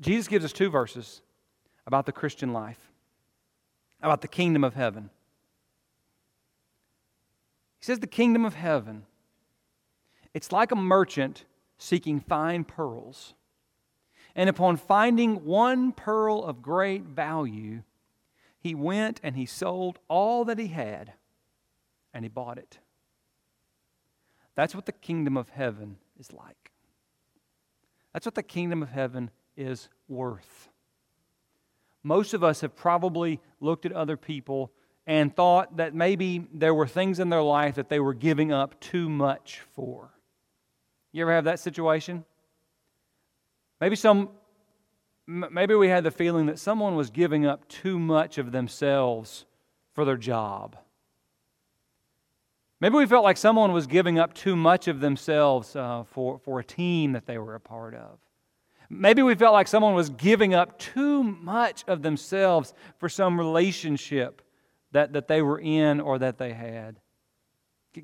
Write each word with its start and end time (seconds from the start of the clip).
Jesus 0.00 0.28
gives 0.28 0.44
us 0.44 0.52
two 0.52 0.70
verses 0.70 1.20
about 1.86 2.06
the 2.06 2.12
Christian 2.12 2.52
life, 2.52 2.90
about 4.02 4.22
the 4.22 4.28
kingdom 4.28 4.64
of 4.64 4.74
heaven. 4.74 5.10
He 7.78 7.84
says, 7.84 7.98
The 7.98 8.06
kingdom 8.06 8.44
of 8.44 8.54
heaven, 8.54 9.04
it's 10.32 10.52
like 10.52 10.72
a 10.72 10.76
merchant 10.76 11.44
seeking 11.78 12.20
fine 12.20 12.64
pearls. 12.64 13.34
And 14.34 14.48
upon 14.48 14.76
finding 14.76 15.44
one 15.44 15.92
pearl 15.92 16.44
of 16.44 16.62
great 16.62 17.02
value, 17.02 17.82
he 18.60 18.74
went 18.74 19.20
and 19.22 19.36
he 19.36 19.46
sold 19.46 19.98
all 20.08 20.44
that 20.44 20.58
he 20.58 20.68
had 20.68 21.14
and 22.14 22.24
he 22.24 22.28
bought 22.28 22.58
it. 22.58 22.78
That's 24.54 24.74
what 24.74 24.86
the 24.86 24.92
kingdom 24.92 25.36
of 25.36 25.48
heaven 25.48 25.96
is 26.18 26.32
like. 26.32 26.70
That's 28.12 28.26
what 28.26 28.34
the 28.34 28.42
kingdom 28.42 28.82
of 28.82 28.90
heaven 28.90 29.30
is 29.60 29.88
worth. 30.08 30.68
Most 32.02 32.32
of 32.32 32.42
us 32.42 32.62
have 32.62 32.74
probably 32.74 33.40
looked 33.60 33.84
at 33.84 33.92
other 33.92 34.16
people 34.16 34.72
and 35.06 35.34
thought 35.34 35.76
that 35.76 35.94
maybe 35.94 36.46
there 36.52 36.74
were 36.74 36.86
things 36.86 37.20
in 37.20 37.28
their 37.28 37.42
life 37.42 37.74
that 37.74 37.88
they 37.88 38.00
were 38.00 38.14
giving 38.14 38.52
up 38.52 38.80
too 38.80 39.08
much 39.08 39.60
for. 39.72 40.10
You 41.12 41.22
ever 41.22 41.32
have 41.32 41.44
that 41.44 41.60
situation? 41.60 42.24
Maybe 43.80 43.96
some 43.96 44.30
maybe 45.26 45.74
we 45.74 45.88
had 45.88 46.02
the 46.02 46.10
feeling 46.10 46.46
that 46.46 46.58
someone 46.58 46.96
was 46.96 47.10
giving 47.10 47.46
up 47.46 47.68
too 47.68 48.00
much 48.00 48.36
of 48.36 48.50
themselves 48.50 49.44
for 49.92 50.04
their 50.04 50.16
job. 50.16 50.76
Maybe 52.80 52.96
we 52.96 53.06
felt 53.06 53.22
like 53.22 53.36
someone 53.36 53.72
was 53.72 53.86
giving 53.86 54.18
up 54.18 54.34
too 54.34 54.56
much 54.56 54.88
of 54.88 55.00
themselves 55.00 55.76
uh, 55.76 56.02
for, 56.04 56.38
for 56.38 56.58
a 56.58 56.64
team 56.64 57.12
that 57.12 57.26
they 57.26 57.38
were 57.38 57.54
a 57.54 57.60
part 57.60 57.94
of. 57.94 58.18
Maybe 58.92 59.22
we 59.22 59.36
felt 59.36 59.52
like 59.52 59.68
someone 59.68 59.94
was 59.94 60.10
giving 60.10 60.52
up 60.52 60.76
too 60.78 61.22
much 61.22 61.84
of 61.86 62.02
themselves 62.02 62.74
for 62.98 63.08
some 63.08 63.38
relationship 63.38 64.42
that, 64.90 65.12
that 65.12 65.28
they 65.28 65.42
were 65.42 65.60
in 65.60 66.00
or 66.00 66.18
that 66.18 66.38
they 66.38 66.52
had. 66.52 66.98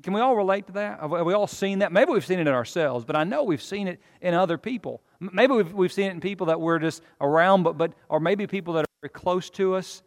Can 0.01 0.13
we 0.13 0.21
all 0.21 0.35
relate 0.35 0.67
to 0.67 0.73
that? 0.73 1.01
Have 1.01 1.11
we 1.11 1.33
all 1.33 1.47
seen 1.47 1.79
that? 1.79 1.91
Maybe 1.91 2.11
we've 2.11 2.25
seen 2.25 2.39
it 2.39 2.47
in 2.47 2.53
ourselves, 2.53 3.05
but 3.05 3.15
I 3.15 3.25
know 3.25 3.43
we've 3.43 3.61
seen 3.61 3.87
it 3.87 4.01
in 4.21 4.33
other 4.33 4.57
people. 4.57 5.01
Maybe 5.19 5.53
we've, 5.53 5.73
we've 5.73 5.93
seen 5.93 6.07
it 6.07 6.11
in 6.11 6.21
people 6.21 6.47
that 6.47 6.59
we're 6.59 6.79
just 6.79 7.03
around, 7.19 7.63
but, 7.63 7.77
but, 7.77 7.93
or 8.07 8.19
maybe 8.19 8.47
people 8.47 8.73
that 8.75 8.81
are 8.81 9.01
very 9.01 9.11
close 9.11 9.49
to 9.51 9.75
us. 9.75 10.03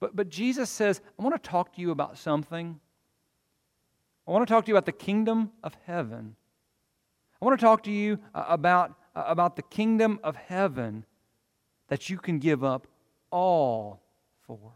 But, 0.00 0.16
but 0.16 0.28
Jesus 0.28 0.70
says, 0.70 1.00
I 1.18 1.22
want 1.22 1.40
to 1.40 1.48
talk 1.48 1.74
to 1.74 1.80
you 1.80 1.92
about 1.92 2.18
something. 2.18 2.80
I 4.26 4.30
want 4.30 4.46
to 4.46 4.52
talk 4.52 4.64
to 4.64 4.68
you 4.68 4.74
about 4.74 4.86
the 4.86 4.92
kingdom 4.92 5.50
of 5.62 5.76
heaven. 5.86 6.36
I 7.40 7.44
want 7.44 7.58
to 7.58 7.64
talk 7.64 7.82
to 7.84 7.90
you 7.90 8.18
uh, 8.34 8.44
about, 8.48 8.96
about 9.14 9.56
the 9.56 9.62
kingdom 9.62 10.18
of 10.22 10.36
heaven 10.36 11.04
that 11.88 12.08
you 12.08 12.18
can 12.18 12.38
give 12.38 12.64
up 12.64 12.86
all 13.30 14.00
for. 14.46 14.72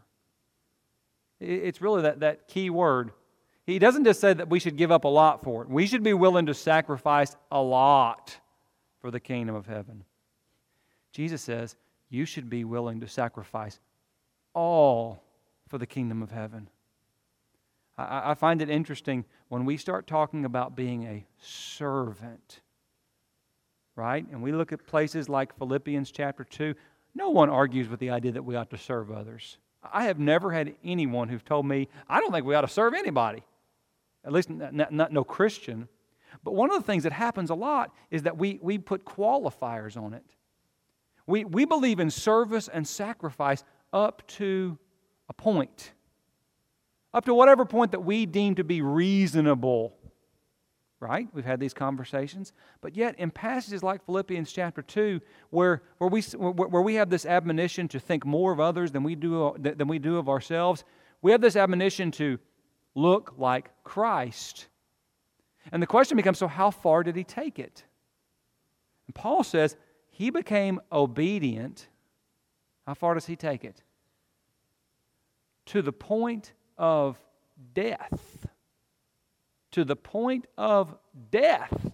It's 1.39 1.81
really 1.81 2.01
that, 2.03 2.19
that 2.21 2.47
key 2.47 2.69
word. 2.69 3.11
He 3.65 3.79
doesn't 3.79 4.05
just 4.05 4.19
say 4.19 4.33
that 4.33 4.49
we 4.49 4.59
should 4.59 4.77
give 4.77 4.91
up 4.91 5.03
a 5.03 5.09
lot 5.09 5.43
for 5.43 5.61
it. 5.61 5.69
We 5.69 5.87
should 5.87 6.03
be 6.03 6.13
willing 6.13 6.45
to 6.45 6.53
sacrifice 6.53 7.35
a 7.51 7.61
lot 7.61 8.39
for 8.99 9.11
the 9.11 9.19
kingdom 9.19 9.55
of 9.55 9.67
heaven. 9.67 10.03
Jesus 11.11 11.41
says 11.41 11.75
you 12.09 12.25
should 12.25 12.49
be 12.49 12.63
willing 12.63 13.01
to 13.01 13.07
sacrifice 13.07 13.79
all 14.53 15.21
for 15.67 15.77
the 15.77 15.85
kingdom 15.85 16.23
of 16.23 16.31
heaven. 16.31 16.69
I, 17.97 18.31
I 18.31 18.33
find 18.33 18.61
it 18.61 18.69
interesting 18.69 19.25
when 19.49 19.65
we 19.65 19.77
start 19.77 20.07
talking 20.07 20.45
about 20.45 20.75
being 20.75 21.03
a 21.05 21.25
servant, 21.39 22.61
right? 23.97 24.25
And 24.31 24.41
we 24.41 24.53
look 24.53 24.71
at 24.71 24.85
places 24.85 25.27
like 25.27 25.57
Philippians 25.57 26.11
chapter 26.11 26.43
2, 26.43 26.73
no 27.15 27.31
one 27.31 27.49
argues 27.49 27.89
with 27.89 27.99
the 27.99 28.11
idea 28.11 28.31
that 28.33 28.43
we 28.43 28.55
ought 28.55 28.69
to 28.69 28.77
serve 28.77 29.11
others. 29.11 29.57
I 29.91 30.03
have 30.05 30.19
never 30.19 30.51
had 30.51 30.75
anyone 30.83 31.27
who's 31.29 31.43
told 31.43 31.65
me, 31.65 31.87
I 32.07 32.19
don't 32.19 32.31
think 32.31 32.45
we 32.45 32.53
ought 32.55 32.61
to 32.61 32.67
serve 32.67 32.93
anybody, 32.93 33.43
at 34.23 34.31
least 34.31 34.49
not, 34.49 34.73
not, 34.73 34.93
not 34.93 35.11
no 35.11 35.23
Christian. 35.23 35.87
But 36.43 36.53
one 36.53 36.71
of 36.71 36.77
the 36.77 36.83
things 36.83 37.03
that 37.03 37.11
happens 37.11 37.49
a 37.49 37.55
lot 37.55 37.91
is 38.11 38.23
that 38.23 38.37
we, 38.37 38.59
we 38.61 38.77
put 38.77 39.03
qualifiers 39.03 39.97
on 39.97 40.13
it. 40.13 40.25
We, 41.25 41.43
we 41.43 41.65
believe 41.65 41.99
in 41.99 42.11
service 42.11 42.69
and 42.71 42.87
sacrifice 42.87 43.63
up 43.91 44.25
to 44.27 44.77
a 45.27 45.33
point, 45.33 45.91
up 47.13 47.25
to 47.25 47.33
whatever 47.33 47.65
point 47.65 47.91
that 47.91 48.01
we 48.01 48.25
deem 48.25 48.55
to 48.55 48.63
be 48.63 48.81
reasonable. 48.81 49.96
Right? 50.99 51.27
We've 51.31 51.45
had 51.45 51.59
these 51.59 51.75
conversations. 51.75 52.53
But 52.81 52.95
yet, 52.95 53.19
in 53.19 53.29
passages 53.29 53.83
like 53.83 54.03
Philippians 54.05 54.51
chapter 54.51 54.81
2, 54.81 55.21
where, 55.51 55.83
where, 55.99 56.09
we, 56.09 56.21
where 56.21 56.81
we 56.81 56.95
have 56.95 57.11
this 57.11 57.25
admonition 57.25 57.87
to 57.89 57.99
think 57.99 58.25
more 58.25 58.51
of 58.51 58.59
others 58.59 58.91
than 58.91 59.03
we, 59.03 59.13
do, 59.13 59.47
uh, 59.47 59.53
than 59.57 59.87
we 59.87 59.99
do 59.99 60.17
of 60.17 60.27
ourselves, 60.27 60.83
we 61.21 61.31
have 61.31 61.41
this 61.41 61.55
admonition 61.55 62.09
to 62.11 62.39
look 62.95 63.35
like 63.37 63.69
Christ. 63.83 64.67
And 65.71 65.81
the 65.81 65.87
question 65.87 66.17
becomes 66.17 66.39
so, 66.39 66.47
how 66.47 66.71
far 66.71 67.03
did 67.03 67.15
he 67.15 67.23
take 67.23 67.59
it? 67.59 67.83
And 69.07 69.15
Paul 69.15 69.43
says 69.43 69.75
he 70.09 70.29
became 70.29 70.79
obedient. 70.91 71.87
How 72.85 72.93
far 72.93 73.13
does 73.13 73.25
he 73.25 73.35
take 73.35 73.63
it? 73.63 73.83
To 75.67 75.81
the 75.81 75.91
point 75.91 76.53
of 76.77 77.19
death. 77.73 78.36
To 79.77 79.85
the 79.85 79.95
point 79.95 80.47
of 80.57 80.95
death. 81.29 81.91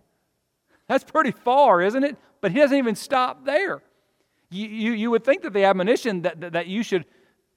That's 0.88 1.03
pretty 1.03 1.31
far, 1.31 1.81
isn't 1.81 2.01
it? 2.01 2.16
But 2.39 2.53
he 2.53 2.59
doesn't 2.59 2.77
even 2.77 2.95
stop 2.95 3.44
there. 3.44 3.83
You, 4.49 4.69
you, 4.69 4.91
you 4.94 5.11
would 5.11 5.25
think 5.25 5.41
that 5.41 5.51
the 5.51 5.66
admonition 5.66 6.21
that, 6.21 6.39
that, 6.39 6.53
that 6.53 6.67
you 6.67 6.81
should 6.81 7.03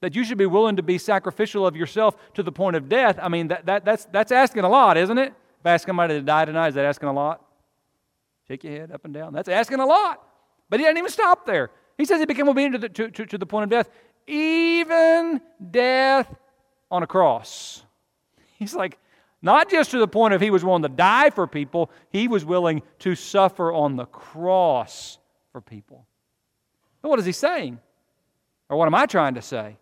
that 0.00 0.16
you 0.16 0.24
should 0.24 0.36
be 0.36 0.46
willing 0.46 0.74
to 0.76 0.82
be 0.82 0.98
sacrificial 0.98 1.64
of 1.64 1.76
yourself 1.76 2.16
to 2.34 2.42
the 2.42 2.50
point 2.50 2.74
of 2.74 2.88
death, 2.88 3.20
I 3.22 3.28
mean, 3.28 3.46
that, 3.48 3.66
that, 3.66 3.84
that's, 3.84 4.06
that's 4.06 4.32
asking 4.32 4.64
a 4.64 4.68
lot, 4.68 4.96
isn't 4.96 5.16
it? 5.16 5.28
If 5.60 5.64
I 5.64 5.74
ask 5.74 5.86
somebody 5.86 6.14
to 6.14 6.22
die 6.22 6.44
tonight, 6.44 6.68
is 6.68 6.74
that 6.74 6.84
asking 6.84 7.08
a 7.08 7.12
lot? 7.12 7.44
Shake 8.48 8.64
your 8.64 8.72
head 8.72 8.90
up 8.90 9.04
and 9.04 9.14
down. 9.14 9.32
That's 9.32 9.48
asking 9.48 9.78
a 9.78 9.86
lot. 9.86 10.26
But 10.68 10.80
he 10.80 10.86
doesn't 10.86 10.98
even 10.98 11.10
stop 11.12 11.46
there. 11.46 11.70
He 11.96 12.04
says 12.04 12.18
he 12.18 12.26
became 12.26 12.48
obedient 12.48 12.72
to 12.74 12.78
the, 12.80 12.88
to, 12.88 13.10
to, 13.12 13.26
to 13.26 13.38
the 13.38 13.46
point 13.46 13.62
of 13.62 13.70
death, 13.70 13.88
even 14.26 15.40
death 15.70 16.34
on 16.90 17.04
a 17.04 17.06
cross. 17.06 17.84
He's 18.56 18.74
like, 18.74 18.98
not 19.42 19.70
just 19.70 19.90
to 19.92 19.98
the 19.98 20.08
point 20.08 20.34
of 20.34 20.40
he 20.40 20.50
was 20.50 20.64
willing 20.64 20.82
to 20.82 20.88
die 20.88 21.30
for 21.30 21.46
people, 21.46 21.90
he 22.10 22.28
was 22.28 22.44
willing 22.44 22.82
to 23.00 23.14
suffer 23.14 23.72
on 23.72 23.96
the 23.96 24.06
cross 24.06 25.18
for 25.52 25.60
people. 25.60 26.06
And 27.02 27.10
what 27.10 27.18
is 27.18 27.26
he 27.26 27.32
saying? 27.32 27.78
Or 28.68 28.76
what 28.76 28.86
am 28.86 28.94
I 28.94 29.06
trying 29.06 29.34
to 29.34 29.42
say? 29.42 29.76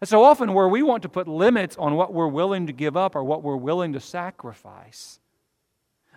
And 0.00 0.08
so 0.08 0.24
often, 0.24 0.52
where 0.52 0.68
we 0.68 0.82
want 0.82 1.04
to 1.04 1.08
put 1.08 1.28
limits 1.28 1.76
on 1.78 1.94
what 1.94 2.12
we're 2.12 2.26
willing 2.26 2.66
to 2.66 2.72
give 2.72 2.96
up 2.96 3.14
or 3.14 3.22
what 3.22 3.44
we're 3.44 3.56
willing 3.56 3.92
to 3.92 4.00
sacrifice, 4.00 5.20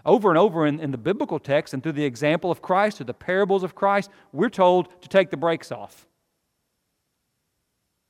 over 0.05 0.29
and 0.29 0.37
over 0.37 0.65
in, 0.65 0.79
in 0.79 0.91
the 0.91 0.97
biblical 0.97 1.39
text 1.39 1.73
and 1.73 1.83
through 1.83 1.93
the 1.93 2.05
example 2.05 2.51
of 2.51 2.61
Christ, 2.61 2.97
through 2.97 3.05
the 3.05 3.13
parables 3.13 3.63
of 3.63 3.75
Christ, 3.75 4.09
we're 4.31 4.49
told 4.49 5.01
to 5.01 5.07
take 5.07 5.29
the 5.29 5.37
brakes 5.37 5.71
off. 5.71 6.07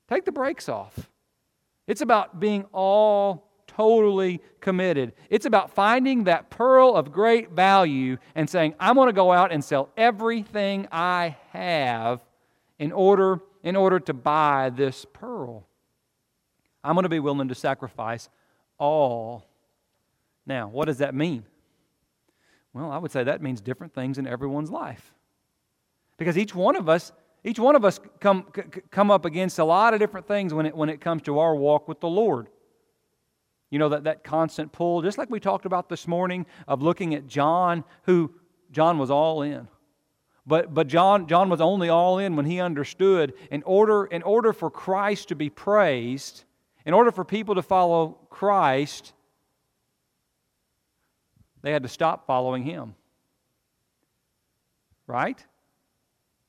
Take 0.10 0.26
the 0.26 0.32
brakes 0.32 0.70
off. 0.70 1.10
It's 1.88 2.02
about 2.02 2.40
being 2.40 2.66
all 2.72 3.48
totally 3.76 4.42
committed. 4.62 5.14
It's 5.30 5.46
about 5.46 5.72
finding 5.72 6.26
that 6.26 6.50
pearl 6.50 6.96
of 6.96 7.12
great 7.12 7.52
value 7.52 8.18
and 8.36 8.50
saying, 8.50 8.76
I'm 8.80 8.96
going 8.96 9.08
to 9.08 9.14
go 9.14 9.32
out 9.32 9.52
and 9.52 9.64
sell 9.64 9.90
everything 9.98 10.88
I 10.92 11.38
have 11.52 12.22
in 12.80 12.92
order 12.92 13.42
in 13.64 13.76
order 13.76 14.00
to 14.00 14.14
buy 14.14 14.70
this 14.70 15.06
pearl. 15.12 15.68
I'm 16.84 16.94
going 16.94 17.04
to 17.04 17.10
be 17.10 17.20
willing 17.20 17.48
to 17.48 17.56
sacrifice 17.56 18.30
all. 18.78 19.44
Now, 20.46 20.68
what 20.68 20.86
does 20.86 21.00
that 21.00 21.16
mean? 21.16 21.44
Well, 22.74 22.92
I 22.92 23.00
would 23.00 23.12
say 23.12 23.24
that 23.24 23.42
means 23.42 23.62
different 23.62 23.96
things 23.96 24.20
in 24.20 24.28
everyone's 24.28 24.70
life. 24.70 25.14
Because 26.18 26.38
each 26.38 26.54
one 26.54 26.76
of 26.76 26.88
us, 26.88 27.12
each 27.44 27.58
one 27.58 27.76
of 27.76 27.84
us 27.84 28.00
come, 28.20 28.46
come 28.92 29.10
up 29.10 29.26
against 29.26 29.58
a 29.58 29.66
lot 29.66 29.96
of 29.96 30.00
different 30.00 30.28
things 30.28 30.54
when 30.54 30.68
it, 30.68 30.76
when 30.76 30.90
it 30.90 31.02
comes 31.02 31.24
to 31.24 31.40
our 31.40 31.56
walk 31.56 31.88
with 31.88 32.00
the 32.00 32.08
Lord. 32.08 32.50
You 33.70 33.80
know, 33.80 33.90
that, 33.90 34.04
that 34.04 34.24
constant 34.24 34.72
pull, 34.72 35.02
just 35.02 35.18
like 35.18 35.30
we 35.30 35.40
talked 35.40 35.66
about 35.66 35.90
this 35.90 36.08
morning, 36.08 36.46
of 36.68 36.82
looking 36.82 37.16
at 37.16 37.28
John, 37.28 37.84
who 38.04 38.32
John 38.72 38.98
was 38.98 39.10
all 39.10 39.42
in. 39.42 39.68
But, 40.46 40.74
but 40.74 40.88
John, 40.88 41.28
John 41.28 41.50
was 41.50 41.60
only 41.60 41.90
all 41.90 42.20
in 42.20 42.36
when 42.36 42.46
he 42.46 42.60
understood 42.60 43.34
in 43.50 43.64
order, 43.64 44.06
in 44.06 44.22
order 44.22 44.54
for 44.54 44.70
Christ 44.70 45.30
to 45.30 45.36
be 45.36 45.50
praised, 45.50 46.44
in 46.86 46.94
order 46.94 47.12
for 47.12 47.26
people 47.26 47.56
to 47.56 47.64
follow 47.64 48.20
Christ, 48.30 49.14
they 51.64 51.72
had 51.72 51.82
to 51.82 51.90
stop 51.90 52.28
following 52.28 52.64
him. 52.64 52.94
Right? 55.08 55.44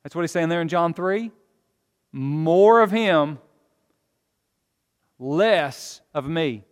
That's 0.02 0.14
what 0.14 0.22
he's 0.22 0.30
saying 0.30 0.50
there 0.50 0.60
in 0.60 0.68
John 0.68 0.92
3. 0.92 1.30
More 2.12 2.82
of 2.82 2.90
him, 2.90 3.38
less 5.18 6.02
of 6.12 6.28
me. 6.28 6.64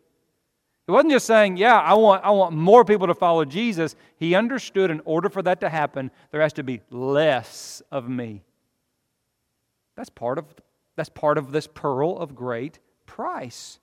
He 0.86 0.92
wasn't 0.92 1.12
just 1.12 1.26
saying, 1.26 1.56
Yeah, 1.56 1.78
I 1.78 1.94
want, 1.94 2.24
I 2.24 2.30
want 2.30 2.54
more 2.54 2.84
people 2.84 3.06
to 3.06 3.14
follow 3.14 3.44
Jesus. 3.44 3.96
He 4.16 4.34
understood 4.34 4.90
in 4.90 5.00
order 5.04 5.28
for 5.28 5.42
that 5.42 5.60
to 5.60 5.68
happen, 5.68 6.10
there 6.30 6.40
has 6.40 6.52
to 6.54 6.62
be 6.62 6.80
less 6.90 7.82
of 7.90 8.08
me. 8.08 8.42
That's 9.96 10.10
part 10.10 10.38
of, 10.38 10.46
that's 10.96 11.08
part 11.08 11.38
of 11.38 11.52
this 11.52 11.66
pearl 11.66 12.18
of 12.18 12.34
great 12.34 12.78
price. 13.06 13.78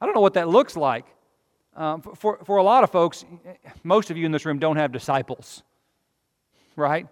I 0.00 0.06
don't 0.06 0.14
know 0.14 0.20
what 0.20 0.34
that 0.34 0.48
looks 0.48 0.76
like. 0.76 1.06
Um, 1.74 2.00
for, 2.00 2.38
for 2.44 2.56
a 2.56 2.62
lot 2.62 2.84
of 2.84 2.90
folks, 2.90 3.24
most 3.84 4.10
of 4.10 4.16
you 4.16 4.24
in 4.24 4.32
this 4.32 4.46
room 4.46 4.58
don't 4.58 4.76
have 4.76 4.92
disciples, 4.92 5.62
right? 6.74 7.06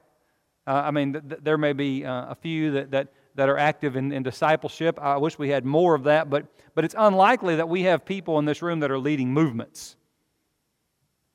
Uh, 0.67 0.83
I 0.87 0.91
mean, 0.91 1.13
th- 1.13 1.29
th- 1.29 1.41
there 1.43 1.59
may 1.59 1.75
be 1.75 2.07
uh, 2.07 2.31
a 2.31 2.35
few 2.35 2.71
that, 2.73 2.91
that, 2.93 3.13
that 3.35 3.49
are 3.49 3.59
active 3.59 3.97
in, 3.97 4.13
in 4.13 4.23
discipleship. 4.23 4.99
I 5.01 5.17
wish 5.17 5.39
we 5.39 5.49
had 5.49 5.65
more 5.65 5.95
of 5.95 6.05
that, 6.05 6.31
but, 6.31 6.47
but 6.75 6.85
it's 6.85 6.95
unlikely 6.97 7.57
that 7.57 7.69
we 7.69 7.83
have 7.83 8.05
people 8.05 8.39
in 8.39 8.45
this 8.45 8.63
room 8.63 8.81
that 8.81 8.91
are 8.91 8.99
leading 8.99 9.33
movements. 9.33 9.97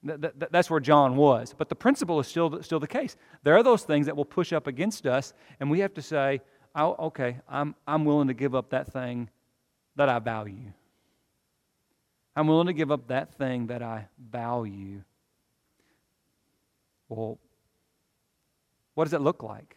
Th- 0.05 0.19
th- 0.21 0.49
that's 0.51 0.69
where 0.69 0.79
John 0.79 1.17
was. 1.17 1.53
But 1.57 1.67
the 1.67 1.75
principle 1.75 2.19
is 2.19 2.27
still, 2.27 2.63
still 2.63 2.79
the 2.79 2.87
case. 2.87 3.17
There 3.43 3.55
are 3.55 3.63
those 3.63 3.83
things 3.83 4.05
that 4.05 4.15
will 4.15 4.25
push 4.25 4.53
up 4.53 4.67
against 4.67 5.05
us, 5.05 5.33
and 5.59 5.69
we 5.69 5.79
have 5.79 5.93
to 5.95 6.01
say, 6.01 6.41
oh, 6.75 6.95
okay, 7.07 7.37
I'm, 7.49 7.75
I'm 7.85 8.05
willing 8.05 8.29
to 8.29 8.33
give 8.33 8.55
up 8.55 8.69
that 8.69 8.93
thing 8.93 9.29
that 9.97 10.07
I 10.07 10.19
value. 10.19 10.71
I'm 12.35 12.47
willing 12.47 12.67
to 12.67 12.73
give 12.73 12.91
up 12.91 13.09
that 13.09 13.33
thing 13.35 13.67
that 13.67 13.83
I 13.83 14.07
value. 14.17 15.03
Well, 17.09 17.37
what 18.93 19.03
does 19.03 19.13
it 19.13 19.21
look 19.21 19.43
like? 19.43 19.75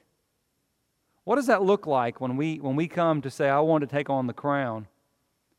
What 1.24 1.36
does 1.36 1.46
that 1.46 1.62
look 1.62 1.86
like 1.86 2.20
when 2.20 2.36
we, 2.36 2.56
when 2.56 2.74
we 2.74 2.88
come 2.88 3.22
to 3.22 3.30
say, 3.30 3.48
I 3.48 3.60
want 3.60 3.82
to 3.82 3.86
take 3.86 4.10
on 4.10 4.26
the 4.26 4.32
crown, 4.32 4.88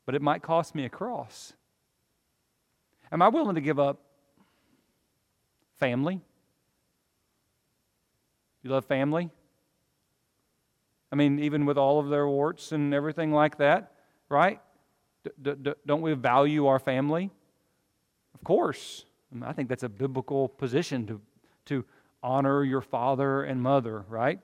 but 0.04 0.14
it 0.14 0.22
might 0.22 0.42
cost 0.42 0.74
me 0.74 0.84
a 0.84 0.90
cross? 0.90 1.54
Am 3.10 3.22
I 3.22 3.28
willing 3.28 3.54
to 3.54 3.60
give 3.60 3.78
up 3.78 4.00
family? 5.78 6.20
You 8.62 8.70
love 8.70 8.84
family? 8.84 9.30
I 11.12 11.16
mean, 11.16 11.38
even 11.38 11.64
with 11.64 11.78
all 11.78 12.00
of 12.00 12.08
their 12.08 12.26
warts 12.26 12.72
and 12.72 12.92
everything 12.92 13.32
like 13.32 13.58
that, 13.58 13.92
right? 14.28 14.60
D- 15.40 15.54
d- 15.62 15.74
don't 15.86 16.02
we 16.02 16.12
value 16.14 16.66
our 16.66 16.78
family? 16.78 17.30
Of 18.34 18.42
course. 18.42 19.04
I, 19.30 19.34
mean, 19.36 19.44
I 19.44 19.52
think 19.52 19.68
that's 19.68 19.82
a 19.82 19.88
biblical 19.88 20.48
position 20.48 21.06
to, 21.06 21.20
to 21.66 21.84
honor 22.22 22.64
your 22.64 22.80
father 22.80 23.44
and 23.44 23.62
mother, 23.62 24.04
right? 24.08 24.40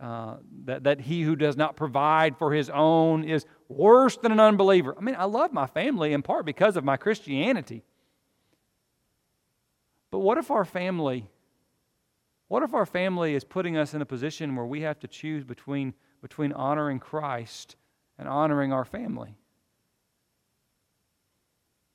Uh, 0.00 0.36
that, 0.64 0.84
that 0.84 1.00
he 1.00 1.22
who 1.22 1.34
does 1.34 1.56
not 1.56 1.74
provide 1.74 2.36
for 2.36 2.52
his 2.52 2.70
own 2.70 3.24
is 3.24 3.44
worse 3.68 4.16
than 4.16 4.30
an 4.30 4.38
unbeliever. 4.38 4.94
I 4.96 5.00
mean, 5.00 5.16
I 5.18 5.24
love 5.24 5.52
my 5.52 5.66
family 5.66 6.12
in 6.12 6.22
part 6.22 6.46
because 6.46 6.76
of 6.76 6.84
my 6.84 6.96
Christianity. 6.96 7.82
But 10.12 10.20
what 10.20 10.38
if 10.38 10.52
our 10.52 10.64
family, 10.64 11.28
what 12.46 12.62
if 12.62 12.74
our 12.74 12.86
family 12.86 13.34
is 13.34 13.42
putting 13.42 13.76
us 13.76 13.92
in 13.92 14.00
a 14.00 14.06
position 14.06 14.54
where 14.54 14.66
we 14.66 14.82
have 14.82 15.00
to 15.00 15.08
choose 15.08 15.42
between, 15.42 15.94
between 16.22 16.52
honoring 16.52 17.00
Christ 17.00 17.74
and 18.18 18.28
honoring 18.28 18.72
our 18.72 18.84
family? 18.84 19.36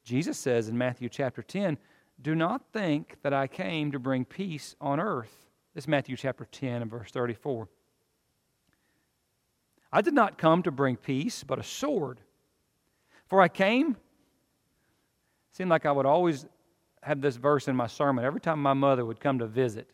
Jesus 0.03 0.37
says 0.37 0.67
in 0.67 0.77
Matthew 0.77 1.07
chapter 1.07 1.41
10, 1.41 1.77
Do 2.21 2.35
not 2.35 2.63
think 2.73 3.15
that 3.23 3.33
I 3.33 3.47
came 3.47 3.93
to 3.93 3.99
bring 3.99 4.25
peace 4.25 4.75
on 4.81 4.99
earth. 4.99 5.47
This 5.73 5.85
is 5.85 5.87
Matthew 5.87 6.17
chapter 6.17 6.45
10 6.45 6.81
and 6.81 6.91
verse 6.91 7.09
34. 7.11 7.69
I 9.93 10.01
did 10.01 10.15
not 10.15 10.39
come 10.39 10.63
to 10.63 10.71
bring 10.71 10.97
peace, 10.97 11.43
but 11.43 11.59
a 11.59 11.63
sword. 11.63 12.19
For 13.27 13.39
I 13.39 13.47
came, 13.47 13.95
seemed 15.51 15.69
like 15.69 15.85
I 15.85 15.91
would 15.91 16.07
always 16.07 16.47
have 17.03 17.21
this 17.21 17.35
verse 17.35 17.67
in 17.67 17.75
my 17.75 17.85
sermon 17.85 18.25
every 18.25 18.41
time 18.41 18.59
my 18.59 18.73
mother 18.73 19.05
would 19.05 19.19
come 19.19 19.37
to 19.39 19.45
visit. 19.45 19.87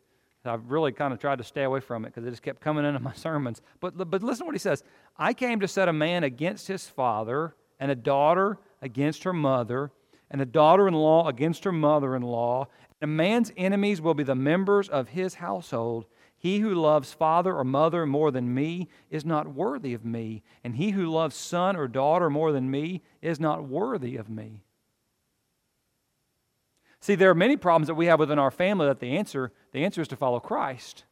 I've 0.46 0.72
really 0.72 0.94
kind 0.94 1.14
of 1.14 1.20
tried 1.20 1.40
to 1.40 1.44
stay 1.44 1.64
away 1.64 1.82
from 1.82 2.06
it 2.06 2.10
because 2.14 2.26
it 2.26 2.30
just 2.30 2.42
kept 2.42 2.62
coming 2.62 2.86
into 2.86 3.02
my 3.02 3.14
sermons. 3.16 3.62
But, 3.82 4.10
but 4.10 4.24
listen 4.24 4.40
to 4.40 4.46
what 4.46 4.56
he 4.56 4.60
says 4.60 4.84
I 5.18 5.34
came 5.34 5.60
to 5.60 5.68
set 5.68 5.90
a 5.90 5.94
man 5.94 6.24
against 6.24 6.68
his 6.68 6.88
father, 6.88 7.54
and 7.80 7.92
a 7.92 7.96
daughter 7.96 8.58
against 8.82 9.24
her 9.24 9.34
mother, 9.34 9.92
and 10.32 10.42
a 10.42 10.46
daughter 10.46 10.88
in 10.88 10.94
law 10.94 11.28
against 11.28 11.66
her 11.66 11.72
mother 11.74 12.16
in 12.16 12.22
law. 12.22 12.68
And 13.02 13.12
a 13.12 13.14
man's 13.14 13.52
enemies 13.58 14.00
will 14.02 14.14
be 14.14 14.24
the 14.24 14.36
members 14.36 14.88
of 14.88 15.10
his 15.10 15.36
household. 15.36 16.06
He 16.42 16.60
who 16.60 16.74
loves 16.74 17.12
father 17.12 17.54
or 17.54 17.66
mother 17.66 18.06
more 18.06 18.32
than 18.32 18.54
me 18.54 18.88
is 19.10 19.26
not 19.26 19.54
worthy 19.54 19.94
of 19.94 20.06
me, 20.06 20.42
and 20.64 20.78
he 20.78 20.92
who 20.92 21.06
loves 21.08 21.36
son 21.36 21.76
or 21.76 21.90
daughter 21.90 22.30
more 22.30 22.54
than 22.54 22.72
me 22.72 23.04
is 23.22 23.42
not 23.42 23.68
worthy 23.68 24.16
of 24.16 24.30
me. 24.30 24.64
See, 27.02 27.16
there 27.16 27.30
are 27.30 27.36
many 27.36 27.58
problems 27.58 27.88
that 27.88 27.96
we 27.96 28.06
have 28.06 28.20
within 28.20 28.40
our 28.40 28.52
family 28.52 28.88
that 28.88 29.02
the 29.02 29.18
answer, 29.18 29.52
the 29.74 29.84
answer 29.84 30.02
is 30.02 30.08
to 30.08 30.16
follow 30.16 30.40
Christ. 30.40 31.04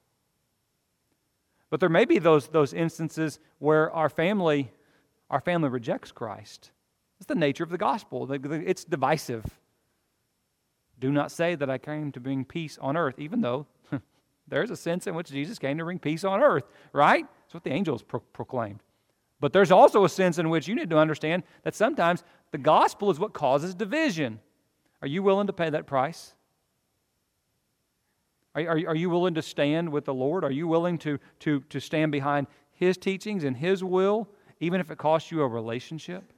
But 1.70 1.82
there 1.82 1.90
may 1.90 2.06
be 2.06 2.20
those, 2.20 2.48
those 2.48 2.74
instances 2.74 3.40
where 3.60 3.92
our 3.92 4.10
family, 4.10 4.72
our 5.30 5.42
family 5.42 5.68
rejects 5.68 6.14
Christ. 6.14 6.72
It's 7.20 7.28
the 7.28 7.36
nature 7.36 7.66
of 7.66 7.70
the 7.70 7.78
gospel. 7.78 8.32
It's 8.32 8.86
divisive. 8.86 9.44
Do 11.00 11.12
not 11.12 11.32
say 11.32 11.56
that 11.56 11.70
I 11.70 11.78
came 11.78 12.14
to 12.14 12.22
bring 12.22 12.46
peace 12.46 12.78
on 12.80 12.96
earth, 12.96 13.20
even 13.20 13.42
though 13.42 13.66
there's 14.48 14.72
a 14.72 14.76
sense 14.76 15.08
in 15.08 15.16
which 15.16 15.30
Jesus 15.30 15.60
came 15.60 15.78
to 15.78 15.84
bring 15.84 16.00
peace 16.00 16.24
on 16.24 16.42
earth, 16.42 16.66
right? 16.94 17.26
That's 17.44 17.54
what 17.54 17.64
the 17.64 17.72
angels 17.72 18.02
pro- 18.02 18.20
proclaimed. 18.20 18.82
But 19.40 19.54
there's 19.54 19.72
also 19.72 20.04
a 20.04 20.10
sense 20.10 20.40
in 20.40 20.50
which 20.50 20.68
you 20.68 20.76
need 20.76 20.90
to 20.90 20.98
understand 20.98 21.44
that 21.64 21.76
sometimes 21.76 22.24
the 22.52 22.58
gospel 22.58 23.12
is 23.12 23.20
what 23.20 23.34
causes 23.34 23.76
division. 23.76 24.40
Are 25.02 25.08
you 25.08 25.22
willing 25.22 25.48
to 25.48 25.54
pay 25.54 25.70
that 25.70 25.86
price? 25.86 26.34
Are, 28.56 28.62
are, 28.62 28.88
are 28.88 28.96
you 28.96 29.10
willing 29.10 29.36
to 29.36 29.42
stand 29.42 29.90
with 29.90 30.06
the 30.06 30.14
Lord? 30.14 30.44
Are 30.44 30.52
you 30.52 30.68
willing 30.68 30.98
to, 31.00 31.20
to, 31.42 31.60
to 31.70 31.80
stand 31.80 32.12
behind 32.12 32.48
His 32.72 32.98
teachings 32.98 33.44
and 33.44 33.56
His 33.56 33.84
will, 33.84 34.28
even 34.60 34.80
if 34.80 34.90
it 34.90 34.98
costs 34.98 35.32
you 35.32 35.42
a 35.42 35.48
relationship? 35.48 36.34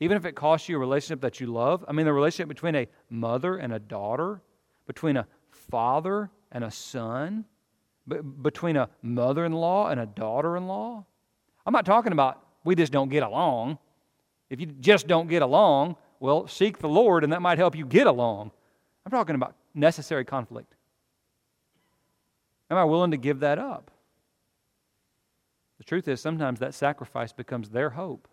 Even 0.00 0.16
if 0.16 0.24
it 0.24 0.36
costs 0.36 0.68
you 0.68 0.76
a 0.76 0.78
relationship 0.78 1.20
that 1.20 1.40
you 1.40 1.48
love. 1.48 1.84
I 1.88 1.92
mean, 1.92 2.06
the 2.06 2.12
relationship 2.12 2.48
between 2.48 2.76
a 2.76 2.86
mother 3.10 3.56
and 3.56 3.72
a 3.72 3.78
daughter, 3.78 4.40
between 4.86 5.16
a 5.16 5.26
father 5.50 6.30
and 6.52 6.64
a 6.64 6.70
son, 6.70 7.44
between 8.42 8.76
a 8.76 8.88
mother 9.02 9.44
in 9.44 9.52
law 9.52 9.88
and 9.88 10.00
a 10.00 10.06
daughter 10.06 10.56
in 10.56 10.66
law. 10.66 11.04
I'm 11.66 11.72
not 11.72 11.84
talking 11.84 12.12
about 12.12 12.42
we 12.64 12.74
just 12.74 12.92
don't 12.92 13.10
get 13.10 13.22
along. 13.22 13.78
If 14.48 14.60
you 14.60 14.66
just 14.66 15.06
don't 15.06 15.28
get 15.28 15.42
along, 15.42 15.96
well, 16.20 16.46
seek 16.48 16.78
the 16.78 16.88
Lord 16.88 17.22
and 17.22 17.32
that 17.32 17.42
might 17.42 17.58
help 17.58 17.76
you 17.76 17.84
get 17.84 18.06
along. 18.06 18.50
I'm 19.04 19.12
talking 19.12 19.34
about 19.34 19.54
necessary 19.74 20.24
conflict. 20.24 20.74
Am 22.70 22.78
I 22.78 22.84
willing 22.84 23.10
to 23.10 23.18
give 23.18 23.40
that 23.40 23.58
up? 23.58 23.90
The 25.76 25.84
truth 25.84 26.08
is, 26.08 26.20
sometimes 26.20 26.60
that 26.60 26.74
sacrifice 26.74 27.32
becomes 27.32 27.68
their 27.68 27.90
hope 27.90 28.26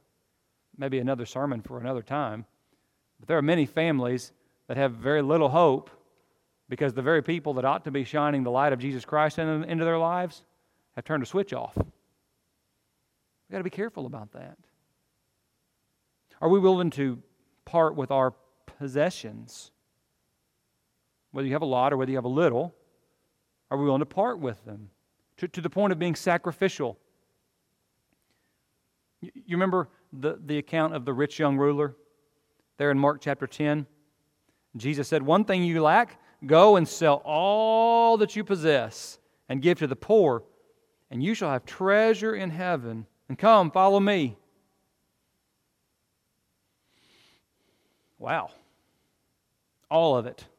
maybe 0.77 0.99
another 0.99 1.25
sermon 1.25 1.61
for 1.61 1.79
another 1.79 2.01
time. 2.01 2.45
But 3.19 3.27
there 3.27 3.37
are 3.37 3.43
many 3.43 3.65
families 3.65 4.31
that 4.67 4.77
have 4.77 4.93
very 4.93 5.21
little 5.21 5.49
hope 5.49 5.89
because 6.69 6.93
the 6.93 7.01
very 7.01 7.21
people 7.21 7.53
that 7.55 7.65
ought 7.65 7.83
to 7.85 7.91
be 7.91 8.03
shining 8.03 8.43
the 8.43 8.51
light 8.51 8.73
of 8.73 8.79
Jesus 8.79 9.05
Christ 9.05 9.37
into 9.39 9.85
their 9.85 9.97
lives 9.97 10.43
have 10.95 11.05
turned 11.05 11.23
a 11.23 11.25
switch 11.25 11.53
off. 11.53 11.75
We've 11.77 11.85
got 13.51 13.57
to 13.59 13.63
be 13.63 13.69
careful 13.69 14.05
about 14.05 14.31
that. 14.31 14.57
Are 16.41 16.49
we 16.49 16.59
willing 16.59 16.89
to 16.91 17.21
part 17.65 17.95
with 17.95 18.11
our 18.11 18.33
possessions? 18.65 19.71
Whether 21.31 21.47
you 21.47 21.53
have 21.53 21.61
a 21.61 21.65
lot 21.65 21.93
or 21.93 21.97
whether 21.97 22.11
you 22.11 22.17
have 22.17 22.25
a 22.25 22.29
little, 22.29 22.73
are 23.69 23.77
we 23.77 23.85
willing 23.85 23.99
to 23.99 24.05
part 24.05 24.39
with 24.39 24.63
them 24.65 24.89
to, 25.37 25.47
to 25.47 25.61
the 25.61 25.69
point 25.69 25.91
of 25.91 25.99
being 25.99 26.15
sacrificial? 26.15 26.97
You, 29.21 29.31
you 29.33 29.55
remember 29.55 29.89
the, 30.11 30.39
the 30.43 30.57
account 30.57 30.95
of 30.95 31.05
the 31.05 31.13
rich 31.13 31.37
young 31.39 31.57
ruler 31.57 31.95
there 32.77 32.89
in 32.89 32.97
Mark 32.97 33.21
chapter 33.21 33.47
10? 33.47 33.85
Jesus 34.77 35.07
said, 35.07 35.23
One 35.23 35.45
thing 35.45 35.63
you 35.63 35.81
lack, 35.81 36.19
go 36.47 36.75
and 36.75 36.87
sell 36.87 37.21
all 37.25 38.17
that 38.17 38.35
you 38.35 38.43
possess 38.43 39.19
and 39.49 39.61
give 39.61 39.79
to 39.79 39.87
the 39.87 39.95
poor, 39.95 40.43
and 41.11 41.23
you 41.23 41.33
shall 41.33 41.51
have 41.51 41.65
treasure 41.65 42.35
in 42.35 42.49
heaven. 42.49 43.05
And 43.29 43.37
come, 43.37 43.71
follow 43.71 43.99
me. 43.99 44.37
Wow. 48.17 48.51
All 49.89 50.17
of 50.17 50.25
it. 50.25 50.45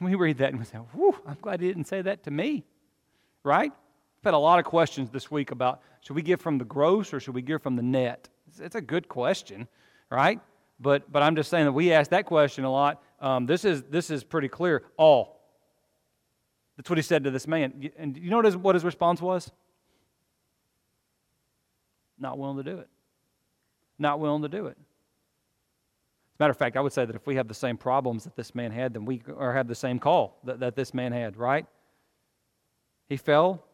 We 0.00 0.16
read 0.16 0.38
that 0.38 0.48
and 0.48 0.58
we 0.58 0.64
say, 0.64 0.78
Whew, 0.78 1.16
I'm 1.26 1.36
glad 1.40 1.60
he 1.60 1.68
didn't 1.68 1.84
say 1.84 2.02
that 2.02 2.24
to 2.24 2.30
me. 2.30 2.64
Right? 3.44 3.70
I've 3.70 4.24
had 4.24 4.34
a 4.34 4.38
lot 4.38 4.58
of 4.58 4.64
questions 4.64 5.10
this 5.10 5.30
week 5.30 5.52
about 5.52 5.80
should 6.00 6.16
we 6.16 6.22
give 6.22 6.40
from 6.40 6.58
the 6.58 6.64
gross 6.64 7.12
or 7.12 7.20
should 7.20 7.34
we 7.34 7.42
give 7.42 7.62
from 7.62 7.76
the 7.76 7.82
net? 7.82 8.28
It's, 8.58 8.74
a 8.74 8.80
good 8.80 9.08
question, 9.08 9.68
right? 10.10 10.40
But, 10.80 11.10
but 11.10 11.22
I'm 11.22 11.36
just 11.36 11.50
saying 11.50 11.66
that 11.66 11.72
we 11.72 11.92
ask 11.92 12.10
that 12.10 12.26
question 12.26 12.64
a 12.64 12.70
lot. 12.70 13.02
Um, 13.22 13.46
this, 13.46 13.64
is, 13.64 13.84
this 13.84 14.10
is 14.10 14.24
pretty 14.24 14.48
clear. 14.48 14.82
All. 14.98 15.40
That's 16.76 16.90
what 16.90 16.98
he 16.98 17.02
said 17.02 17.24
to 17.24 17.30
this 17.30 17.46
man. 17.46 17.90
And 17.96 18.16
you 18.18 18.28
know 18.28 18.36
what 18.36 18.44
his, 18.44 18.56
what 18.56 18.74
his 18.74 18.84
response 18.84 19.22
was? 19.22 19.50
Not 22.18 22.36
willing 22.38 22.56
to 22.56 22.64
do 22.64 22.78
it. 22.78 22.88
Not 23.98 24.18
willing 24.18 24.42
to 24.42 24.48
do 24.48 24.66
it. 24.66 24.76
As 24.76 26.38
a 26.38 26.42
Matter 26.42 26.50
of 26.50 26.56
fact, 26.56 26.76
I 26.76 26.80
would 26.80 26.92
say 26.92 27.04
that 27.04 27.14
if 27.14 27.24
we 27.26 27.36
have 27.36 27.46
the 27.46 27.54
same 27.54 27.76
problems 27.76 28.24
that 28.24 28.34
this 28.34 28.54
man 28.54 28.72
had, 28.72 28.94
then 28.94 29.04
we 29.04 29.22
or 29.36 29.52
have 29.52 29.68
the 29.68 29.74
same 29.76 30.00
call 30.00 30.40
that, 30.42 30.58
that 30.58 30.74
this 30.74 30.92
man 30.92 31.12
had, 31.12 31.36
right? 31.36 31.66
He 33.08 33.16
fell. 33.16 33.64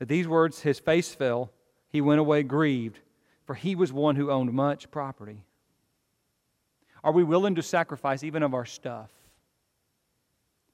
At 0.00 0.08
these 0.08 0.26
words, 0.26 0.60
his 0.60 0.78
face 0.78 1.14
fell. 1.14 1.52
He 1.90 2.00
went 2.00 2.20
away 2.20 2.42
grieved, 2.42 3.00
for 3.44 3.54
he 3.54 3.74
was 3.74 3.92
one 3.92 4.16
who 4.16 4.30
owned 4.30 4.52
much 4.54 4.90
property. 4.90 5.44
Are 7.02 7.12
we 7.12 7.24
willing 7.24 7.54
to 7.54 7.62
sacrifice 7.62 8.22
even 8.22 8.42
of 8.42 8.54
our 8.54 8.64
stuff? 8.64 9.10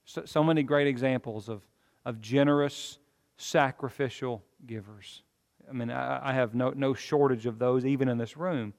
So, 0.04 0.25
so 0.25 0.42
many 0.42 0.62
great 0.62 0.87
examples 0.87 1.49
of, 1.49 1.62
of 2.04 2.21
generous, 2.21 2.99
sacrificial 3.37 4.42
givers. 4.66 5.23
I 5.68 5.73
mean, 5.73 5.90
I, 5.90 6.30
I 6.30 6.33
have 6.33 6.54
no, 6.54 6.71
no 6.71 6.95
shortage 6.95 7.47
of 7.47 7.59
those 7.59 7.85
even 7.85 8.09
in 8.09 8.18
this 8.18 8.37
room. 8.37 8.73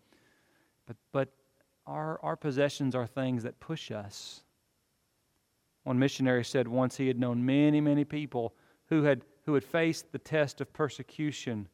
But, 0.86 0.96
but 1.12 1.30
our, 1.86 2.20
our 2.24 2.36
possessions 2.36 2.96
are 2.96 3.08
things 3.08 3.44
that 3.44 3.60
push 3.60 3.92
us. 3.92 4.42
One 5.84 6.00
missionary 6.00 6.44
said 6.44 6.68
once 6.68 6.98
he 6.98 7.08
had 7.08 7.20
known 7.20 7.46
many, 7.46 7.80
many 7.80 8.04
people 8.04 8.54
who 8.90 9.04
had, 9.04 9.22
who 9.46 9.54
had 9.54 9.64
faced 9.64 10.12
the 10.12 10.18
test 10.18 10.60
of 10.60 10.72
persecution 10.74 11.68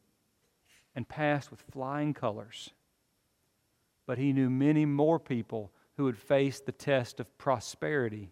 and 0.94 1.08
passed 1.08 1.50
with 1.50 1.60
flying 1.72 2.14
colors. 2.14 2.70
But 4.06 4.18
he 4.18 4.32
knew 4.32 4.50
many 4.50 4.84
more 4.84 5.18
people 5.18 5.72
who 5.96 6.06
had 6.06 6.18
faced 6.18 6.66
the 6.66 6.72
test 6.72 7.20
of 7.20 7.38
prosperity 7.38 8.30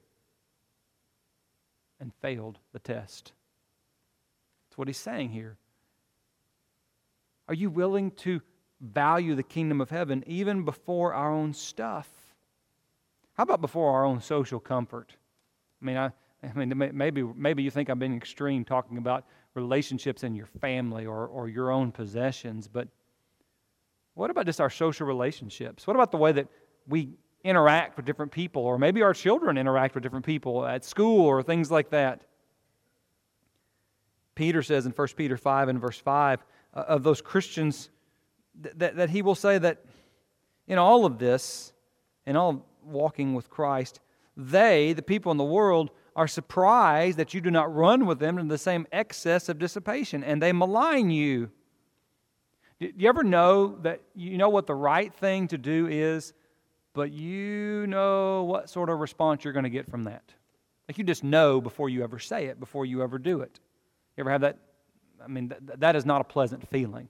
and 2.01 2.13
failed 2.21 2.59
the 2.73 2.79
test. 2.79 3.33
That's 4.69 4.79
what 4.79 4.89
he's 4.89 4.99
saying 4.99 5.31
here. 5.31 5.57
Are 7.49 7.55
you 7.55 7.71
willing 7.71 8.11
to 8.13 8.41
value 8.83 9.35
the 9.35 9.43
kingdom 9.43 9.81
of 9.81 9.91
heaven 9.91 10.25
even 10.27 10.65
before 10.65 11.15
our 11.15 11.33
own 11.33 11.55
stuff. 11.55 12.09
How 13.35 13.45
about 13.45 13.61
before 13.61 13.93
our 13.93 14.05
own 14.05 14.21
social 14.21 14.61
comfort? 14.61 15.15
I 15.81 15.85
mean, 15.85 15.97
I, 15.97 16.11
I 16.43 16.53
mean, 16.55 16.73
maybe, 16.93 17.23
maybe 17.23 17.63
you 17.63 17.71
think 17.71 17.89
I'm 17.89 17.99
being 17.99 18.17
extreme 18.17 18.65
talking 18.65 18.99
about 18.99 19.25
relationships 19.55 20.25
in 20.25 20.35
your 20.35 20.47
family 20.61 21.07
or, 21.07 21.27
or 21.27 21.49
your 21.49 21.71
own 21.71 21.93
possessions, 21.93 22.69
but 22.69 22.89
what 24.15 24.31
about 24.31 24.47
just 24.47 24.61
our 24.61 24.71
social 24.71 25.07
relationships? 25.07 25.87
What 25.87 25.97
about 25.97 26.11
the 26.11 26.19
way 26.19 26.33
that 26.33 26.49
we 26.87 27.11
interact 27.45 27.97
with 27.97 28.07
different 28.07 28.33
people, 28.33 28.63
or 28.63 28.79
maybe 28.79 29.03
our 29.03 29.15
children 29.15 29.57
interact 29.57 29.95
with 29.95 30.03
different 30.03 30.27
people 30.27 30.67
at 30.67 30.85
school 30.85 31.25
or 31.25 31.43
things 31.43 31.71
like 31.71 31.91
that? 31.91 32.23
Peter 34.35 34.63
says 34.63 34.87
in 34.87 34.93
1 34.93 35.09
Peter 35.17 35.37
5 35.37 35.69
and 35.69 35.81
verse 35.81 35.99
5 35.99 36.45
uh, 36.75 36.81
of 36.81 37.03
those 37.03 37.21
Christians 37.21 37.91
that, 38.77 38.97
that 38.97 39.11
he 39.11 39.23
will 39.23 39.35
say 39.35 39.59
that 39.59 39.85
in 40.67 40.79
all 40.79 41.05
of 41.05 41.19
this, 41.19 41.73
in 42.27 42.37
all 42.37 42.67
walking 42.85 43.35
with 43.35 43.51
Christ, 43.51 44.01
they, 44.37 44.93
the 44.93 45.03
people 45.03 45.33
in 45.33 45.39
the 45.39 45.45
world, 45.45 45.91
are 46.15 46.29
surprised 46.29 47.19
that 47.19 47.33
you 47.33 47.41
do 47.41 47.51
not 47.51 47.75
run 47.75 48.07
with 48.07 48.19
them 48.19 48.39
in 48.39 48.49
the 48.49 48.59
same 48.59 48.87
excess 48.93 49.49
of 49.49 49.59
dissipation, 49.59 50.23
and 50.23 50.43
they 50.43 50.53
malign 50.53 51.11
you. 51.11 51.51
Do 52.83 52.93
you 52.97 53.09
ever 53.09 53.23
know 53.23 53.79
that 53.83 54.01
you 54.15 54.39
know 54.39 54.49
what 54.49 54.67
the 54.67 54.75
right 54.75 55.13
thing 55.15 55.49
to 55.49 55.59
do 55.59 55.87
is, 55.87 56.33
but 56.95 57.13
you 57.13 57.87
know 57.87 58.45
what 58.45 58.71
sort 58.71 58.91
of 58.91 58.99
response 58.99 59.45
you're 59.45 59.53
going 59.53 59.65
to 59.65 59.71
get 59.71 59.91
from 59.91 60.05
that? 60.05 60.25
Like 60.89 60.99
you 60.99 61.05
just 61.05 61.25
know 61.25 61.61
before 61.61 61.89
you 61.89 62.03
ever 62.03 62.19
say 62.19 62.47
it, 62.47 62.61
before 62.61 62.85
you 62.85 63.03
ever 63.03 63.19
do 63.19 63.41
it. 63.41 63.59
You 64.17 64.23
ever 64.23 64.31
have 64.31 64.43
that? 64.43 64.59
I 65.23 65.29
mean, 65.29 65.53
that, 65.79 65.97
is 65.97 66.05
not 66.05 66.21
a 66.21 66.25
pleasant 66.25 66.69
feeling 66.69 67.09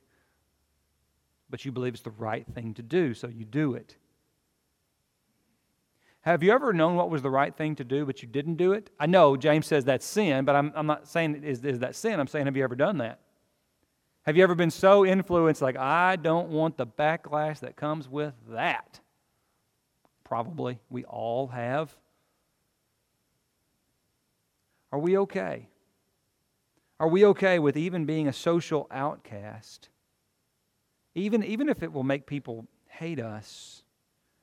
but 1.52 1.66
you 1.66 1.70
believe 1.70 1.92
it's 1.92 2.02
the 2.02 2.10
right 2.10 2.46
thing 2.54 2.72
to 2.74 2.82
do, 2.82 3.12
so 3.12 3.28
you 3.28 3.44
do 3.44 3.74
it. 3.74 3.94
Have 6.22 6.42
you 6.42 6.50
ever 6.50 6.72
known 6.72 6.96
what 6.96 7.10
was 7.10 7.20
the 7.20 7.30
right 7.30 7.54
thing 7.54 7.76
to 7.76 7.84
do, 7.84 8.06
but 8.06 8.22
you 8.22 8.28
didn't 8.28 8.54
do 8.54 8.72
it? 8.72 8.90
I 8.98 9.04
know 9.04 9.36
James 9.36 9.66
says 9.66 9.84
that's 9.84 10.06
sin, 10.06 10.46
but 10.46 10.56
I'm, 10.56 10.72
I'm 10.74 10.86
not 10.86 11.06
saying 11.06 11.44
is, 11.44 11.62
is 11.62 11.80
that 11.80 11.94
sin. 11.94 12.18
I'm 12.18 12.26
saying, 12.26 12.46
have 12.46 12.56
you 12.56 12.64
ever 12.64 12.74
done 12.74 12.98
that? 12.98 13.20
Have 14.22 14.36
you 14.36 14.42
ever 14.42 14.54
been 14.54 14.70
so 14.70 15.04
influenced, 15.04 15.62
like, 15.62 15.76
I 15.76 16.16
don't 16.16 16.48
want 16.48 16.76
the 16.76 16.86
backlash 16.86 17.60
that 17.60 17.76
comes 17.76 18.08
with 18.08 18.34
that? 18.50 19.00
Probably. 20.24 20.78
We 20.90 21.04
all 21.04 21.48
have. 21.48 21.96
Are 24.92 24.98
we 24.98 25.18
okay? 25.18 25.68
Are 27.00 27.08
we 27.08 27.24
okay 27.26 27.58
with 27.58 27.76
even 27.76 28.04
being 28.04 28.28
a 28.28 28.32
social 28.32 28.86
outcast? 28.90 29.88
even, 31.14 31.44
even 31.44 31.68
if 31.68 31.82
it 31.82 31.92
will 31.92 32.02
make 32.02 32.26
people 32.26 32.66
hate 32.88 33.20
us? 33.20 33.82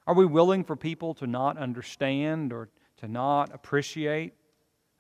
Are 0.06 0.14
we 0.14 0.26
willing 0.26 0.64
for 0.64 0.76
people 0.76 1.14
to 1.16 1.28
not 1.28 1.58
understand 1.58 2.54
or 2.54 2.70
to 2.98 3.08
not 3.08 3.54
appreciate 3.54 4.34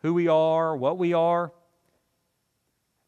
who 0.01 0.13
we 0.13 0.27
are, 0.27 0.75
what 0.75 0.97
we 0.97 1.13
are? 1.13 1.51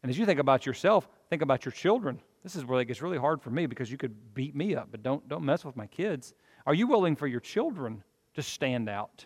And 0.03 0.09
as 0.09 0.17
you 0.17 0.25
think 0.25 0.39
about 0.39 0.65
yourself, 0.65 1.07
think 1.31 1.41
about 1.41 1.63
your 1.63 1.71
children. 1.71 2.19
This 2.43 2.57
is 2.57 2.65
where 2.65 2.81
it 2.81 2.85
gets 2.85 3.01
really 3.01 3.17
hard 3.17 3.41
for 3.41 3.51
me 3.51 3.65
because 3.65 3.89
you 3.89 3.97
could 3.97 4.33
beat 4.33 4.53
me 4.53 4.75
up, 4.75 4.89
but 4.91 5.01
don't, 5.01 5.25
don't 5.29 5.43
mess 5.43 5.63
with 5.63 5.77
my 5.77 5.87
kids. 5.87 6.33
Are 6.67 6.73
you 6.73 6.87
willing 6.87 7.15
for 7.15 7.25
your 7.25 7.39
children 7.39 8.03
to 8.33 8.43
stand 8.43 8.89
out? 8.89 9.25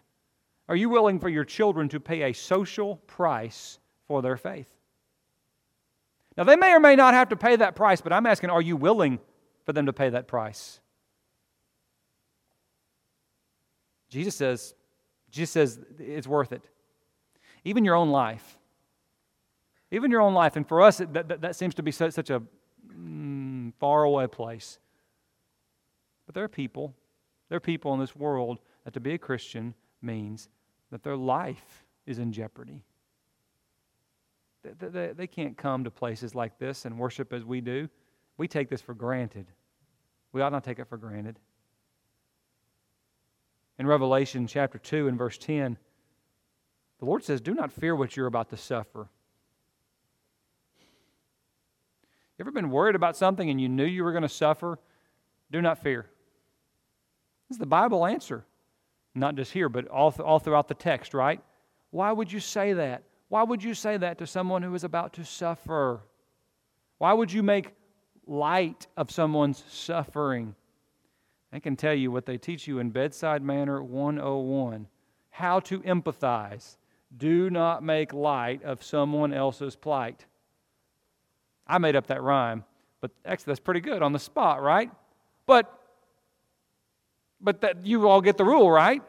Are 0.70 0.76
you 0.76 0.88
willing 0.88 1.20
for 1.20 1.30
your 1.30 1.44
children 1.44 1.90
to 1.90 2.00
pay 2.00 2.30
a 2.30 2.34
social 2.34 2.98
price 3.08 3.80
for 4.08 4.22
their 4.22 4.38
faith? 4.38 4.72
Now, 6.38 6.44
they 6.44 6.56
may 6.56 6.74
or 6.74 6.80
may 6.80 6.96
not 6.96 7.16
have 7.16 7.30
to 7.30 7.36
pay 7.36 7.56
that 7.56 7.76
price, 7.76 8.02
but 8.02 8.14
I'm 8.14 8.28
asking, 8.28 8.52
are 8.52 8.62
you 8.62 8.78
willing 8.78 9.20
for 9.66 9.74
them 9.74 9.88
to 9.88 9.94
pay 9.94 10.10
that 10.10 10.28
price? 10.28 10.80
Jesus 14.10 14.36
says, 14.36 14.76
Jesus 15.32 15.52
says 15.52 15.80
it's 15.98 16.28
worth 16.28 16.52
it. 16.52 16.70
Even 17.64 17.84
your 17.84 17.96
own 17.96 18.12
life. 18.12 18.60
Even 19.96 20.12
your 20.12 20.20
own 20.20 20.34
life. 20.34 20.58
And 20.58 20.68
for 20.68 20.82
us, 20.82 20.98
that, 20.98 21.14
that, 21.14 21.42
that 21.42 21.56
seems 21.56 21.74
to 21.76 21.84
be 21.84 21.92
such, 21.92 22.12
such 22.12 22.30
a 22.30 22.42
mm, 22.94 23.72
faraway 23.80 24.28
place. 24.28 24.78
But 26.26 26.36
there 26.36 26.44
are 26.44 26.50
people, 26.50 26.94
there 27.48 27.56
are 27.56 27.62
people 27.62 27.94
in 27.94 28.02
this 28.02 28.14
world 28.14 28.60
that 28.84 28.94
to 28.96 29.00
be 29.00 29.14
a 29.14 29.18
Christian 29.18 29.74
means 30.02 30.50
that 30.92 31.02
their 31.02 31.16
life 31.16 31.86
is 32.06 32.20
in 32.20 32.34
jeopardy. 32.34 32.84
They, 34.80 35.14
they 35.16 35.28
can't 35.28 35.56
come 35.58 35.86
to 35.86 35.92
places 35.92 36.36
like 36.36 36.60
this 36.60 36.84
and 36.84 37.00
worship 37.00 37.32
as 37.32 37.46
we 37.46 37.62
do. 37.62 37.88
We 38.36 38.50
take 38.50 38.68
this 38.68 38.82
for 38.82 38.94
granted. 38.94 39.48
We 40.34 40.42
ought 40.42 40.52
not 40.52 40.66
take 40.66 40.80
it 40.80 40.90
for 40.90 40.98
granted. 40.98 41.40
In 43.80 43.88
Revelation 43.88 44.46
chapter 44.46 44.78
2 44.78 45.08
and 45.08 45.18
verse 45.18 45.38
10, 45.38 45.78
the 47.00 47.06
Lord 47.06 47.24
says, 47.24 47.40
Do 47.40 47.54
not 47.54 47.72
fear 47.72 47.96
what 47.96 48.18
you're 48.18 48.28
about 48.28 48.50
to 48.50 48.58
suffer. 48.58 49.08
You 52.38 52.44
ever 52.44 52.52
been 52.52 52.70
worried 52.70 52.96
about 52.96 53.16
something 53.16 53.50
and 53.50 53.62
you 53.62 53.70
knew 53.70 53.86
you 53.86 54.04
were 54.04 54.12
going 54.12 54.24
to 54.24 54.30
suffer? 54.30 54.80
Do 55.52 55.62
not 55.62 55.82
fear. 55.82 56.08
This 57.48 57.56
is 57.56 57.60
the 57.60 57.66
Bible 57.66 58.06
answer. 58.06 58.46
Not 59.14 59.36
just 59.36 59.54
here, 59.54 59.70
but 59.70 59.88
all, 59.88 60.12
th- 60.12 60.26
all 60.26 60.40
throughout 60.40 60.68
the 60.68 60.74
text, 60.74 61.14
right? 61.14 61.40
Why 61.92 62.12
would 62.12 62.32
you 62.32 62.42
say 62.42 62.74
that? 62.74 63.04
Why 63.30 63.44
would 63.44 63.64
you 63.64 63.74
say 63.74 63.96
that 63.98 64.18
to 64.18 64.28
someone 64.28 64.62
who 64.62 64.76
is 64.76 64.84
about 64.84 65.14
to 65.14 65.24
suffer? 65.24 66.02
Why 66.98 67.14
would 67.14 67.32
you 67.32 67.42
make 67.42 67.74
light 68.28 68.88
of 68.98 69.12
someone's 69.12 69.64
suffering? 69.70 70.56
I 71.54 71.60
can 71.60 71.78
tell 71.78 71.94
you 71.94 72.12
what 72.12 72.26
they 72.26 72.38
teach 72.38 72.68
you 72.68 72.80
in 72.80 72.90
Bedside 72.90 73.42
Manner 73.42 73.82
101 73.82 74.88
how 75.30 75.60
to 75.62 75.80
empathize. 75.82 76.76
Do 77.16 77.50
not 77.50 77.84
make 77.84 78.14
light 78.14 78.64
of 78.64 78.84
someone 78.84 79.34
else's 79.34 79.76
plight. 79.76 80.26
I 81.68 81.78
made 81.78 81.96
up 81.96 82.08
that 82.08 82.22
rhyme, 82.22 82.64
but 83.02 83.12
actually 83.26 83.52
that's 83.52 83.60
pretty 83.60 83.82
good 83.82 84.02
on 84.02 84.14
the 84.14 84.20
spot, 84.20 84.62
right? 84.62 84.92
But 85.46 85.72
but 87.42 87.62
that 87.62 87.86
you 87.86 88.08
all 88.08 88.22
get 88.22 88.38
the 88.38 88.46
rule, 88.46 88.72
right? 88.72 89.02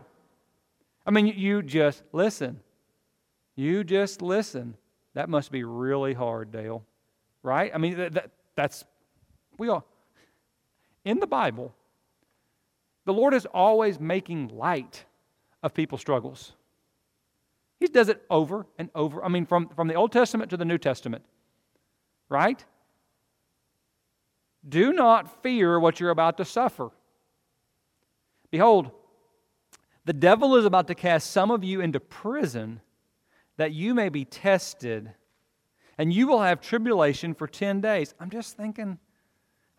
I 1.06 1.10
mean, 1.10 1.26
you 1.26 1.62
just 1.62 2.02
listen. 2.12 2.60
You 3.54 3.84
just 3.84 4.20
listen. 4.20 4.76
That 5.14 5.28
must 5.28 5.50
be 5.50 5.64
really 5.64 6.12
hard, 6.12 6.50
Dale. 6.50 6.84
Right? 7.42 7.70
I 7.74 7.78
mean, 7.78 7.96
that, 7.96 8.12
that, 8.14 8.30
that's, 8.56 8.84
we 9.56 9.68
all, 9.68 9.86
in 11.04 11.20
the 11.20 11.26
Bible, 11.26 11.72
the 13.04 13.12
Lord 13.12 13.32
is 13.32 13.46
always 13.46 14.00
making 14.00 14.48
light 14.48 15.04
of 15.62 15.72
people's 15.72 16.00
struggles. 16.00 16.52
He 17.78 17.86
does 17.86 18.08
it 18.08 18.22
over 18.28 18.66
and 18.78 18.90
over. 18.94 19.24
I 19.24 19.28
mean, 19.28 19.46
from, 19.46 19.68
from 19.68 19.86
the 19.86 19.94
Old 19.94 20.10
Testament 20.10 20.50
to 20.50 20.56
the 20.56 20.64
New 20.64 20.78
Testament. 20.78 21.24
Right? 22.28 22.64
Do 24.68 24.92
not 24.92 25.42
fear 25.42 25.78
what 25.78 26.00
you're 26.00 26.10
about 26.10 26.38
to 26.38 26.44
suffer. 26.44 26.90
Behold, 28.50 28.90
the 30.04 30.12
devil 30.12 30.56
is 30.56 30.64
about 30.64 30.88
to 30.88 30.94
cast 30.94 31.30
some 31.30 31.50
of 31.50 31.62
you 31.62 31.80
into 31.80 32.00
prison 32.00 32.80
that 33.56 33.72
you 33.72 33.94
may 33.94 34.08
be 34.08 34.24
tested, 34.24 35.12
and 35.98 36.12
you 36.12 36.26
will 36.26 36.42
have 36.42 36.60
tribulation 36.60 37.34
for 37.34 37.46
10 37.46 37.80
days. 37.80 38.14
I'm 38.20 38.30
just 38.30 38.56
thinking, 38.56 38.98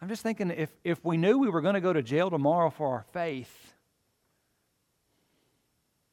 I'm 0.02 0.10
just 0.10 0.24
thinking 0.24 0.52
if, 0.52 0.72
if 0.84 1.04
we 1.06 1.18
knew 1.18 1.38
we 1.38 1.50
were 1.50 1.62
going 1.62 1.76
to 1.76 1.82
go 1.82 1.94
to 1.94 2.02
jail 2.02 2.30
tomorrow 2.30 2.70
for 2.70 2.88
our 2.88 3.06
faith, 3.14 3.74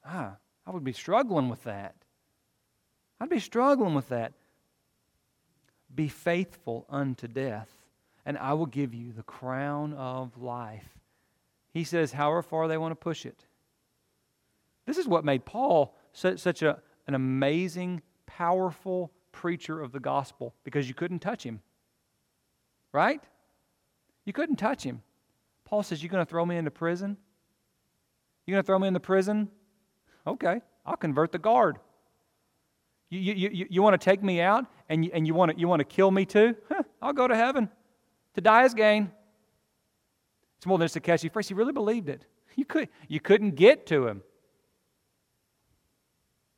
Ah, 0.05 0.37
I 0.67 0.71
would 0.71 0.85
be 0.85 0.93
struggling 0.93 1.49
with 1.49 1.65
that. 1.65 1.95
I'd 3.21 3.31
be 3.31 3.41
struggling 3.41 3.95
with 3.95 4.09
that. 4.09 4.33
Be 5.95 6.09
faithful 6.09 6.87
unto 6.89 7.29
death, 7.29 7.69
and 8.27 8.37
I 8.39 8.53
will 8.55 8.67
give 8.67 8.95
you 8.95 9.13
the 9.13 9.23
crown 9.23 9.93
of 9.95 10.37
life. 10.41 10.89
He 11.73 11.85
says, 11.85 12.13
however 12.13 12.43
far 12.43 12.69
they 12.69 12.79
want 12.79 12.93
to 12.93 12.97
push 12.97 13.27
it. 13.27 13.47
This 14.87 14.99
is 14.99 15.09
what 15.09 15.25
made 15.25 15.45
Paul 15.45 15.95
such 16.13 16.63
a, 16.63 16.81
an 17.07 17.15
amazing, 17.15 18.03
powerful 18.27 19.11
preacher 19.33 19.81
of 19.81 19.93
the 19.93 20.01
gospel 20.01 20.55
because 20.63 20.89
you 20.89 20.95
couldn't 20.95 21.19
touch 21.19 21.43
him. 21.43 21.61
Right? 22.93 23.21
You 24.25 24.33
couldn't 24.33 24.57
touch 24.57 24.85
him. 24.85 25.03
Paul 25.65 25.83
says, 25.83 26.03
You're 26.03 26.11
going 26.11 26.25
to 26.25 26.31
throw 26.31 26.47
me 26.47 26.57
into 26.57 26.71
prison? 26.71 27.17
You're 28.47 28.55
going 28.55 28.63
to 28.63 28.67
throw 28.67 28.79
me 28.79 28.89
into 28.89 29.01
prison? 29.01 29.49
Okay, 30.27 30.61
I'll 30.87 30.97
convert 30.97 31.33
the 31.33 31.39
guard. 31.39 31.79
You, 33.11 33.19
you, 33.19 33.51
you, 33.53 33.67
you 33.69 33.83
want 33.83 34.01
to 34.01 34.05
take 34.05 34.23
me 34.23 34.41
out 34.41 34.67
and 34.89 35.05
you, 35.05 35.11
and 35.15 35.27
you 35.27 35.35
want 35.35 35.53
to, 35.53 35.59
you 35.59 35.69
want 35.69 35.81
to 35.81 35.85
kill 35.85 36.11
me 36.11 36.25
too? 36.25 36.57
Huh, 36.69 36.83
I'll 37.01 37.13
go 37.13 37.29
to 37.29 37.37
heaven. 37.37 37.69
To 38.35 38.41
die 38.41 38.65
is 38.65 38.75
gain. 38.75 39.11
It's 40.59 40.67
more 40.67 40.79
than 40.79 40.87
just 40.87 40.97
a 40.97 41.01
catchy 41.01 41.29
phrase. 41.29 41.49
He 41.49 41.55
really 41.55 41.73
believed 41.73 42.09
it. 42.09 42.27
You, 42.57 42.65
could, 42.65 42.89
you 43.09 43.19
couldn't 43.19 43.57
get 43.57 43.87
to 43.87 44.07
him, 44.07 44.23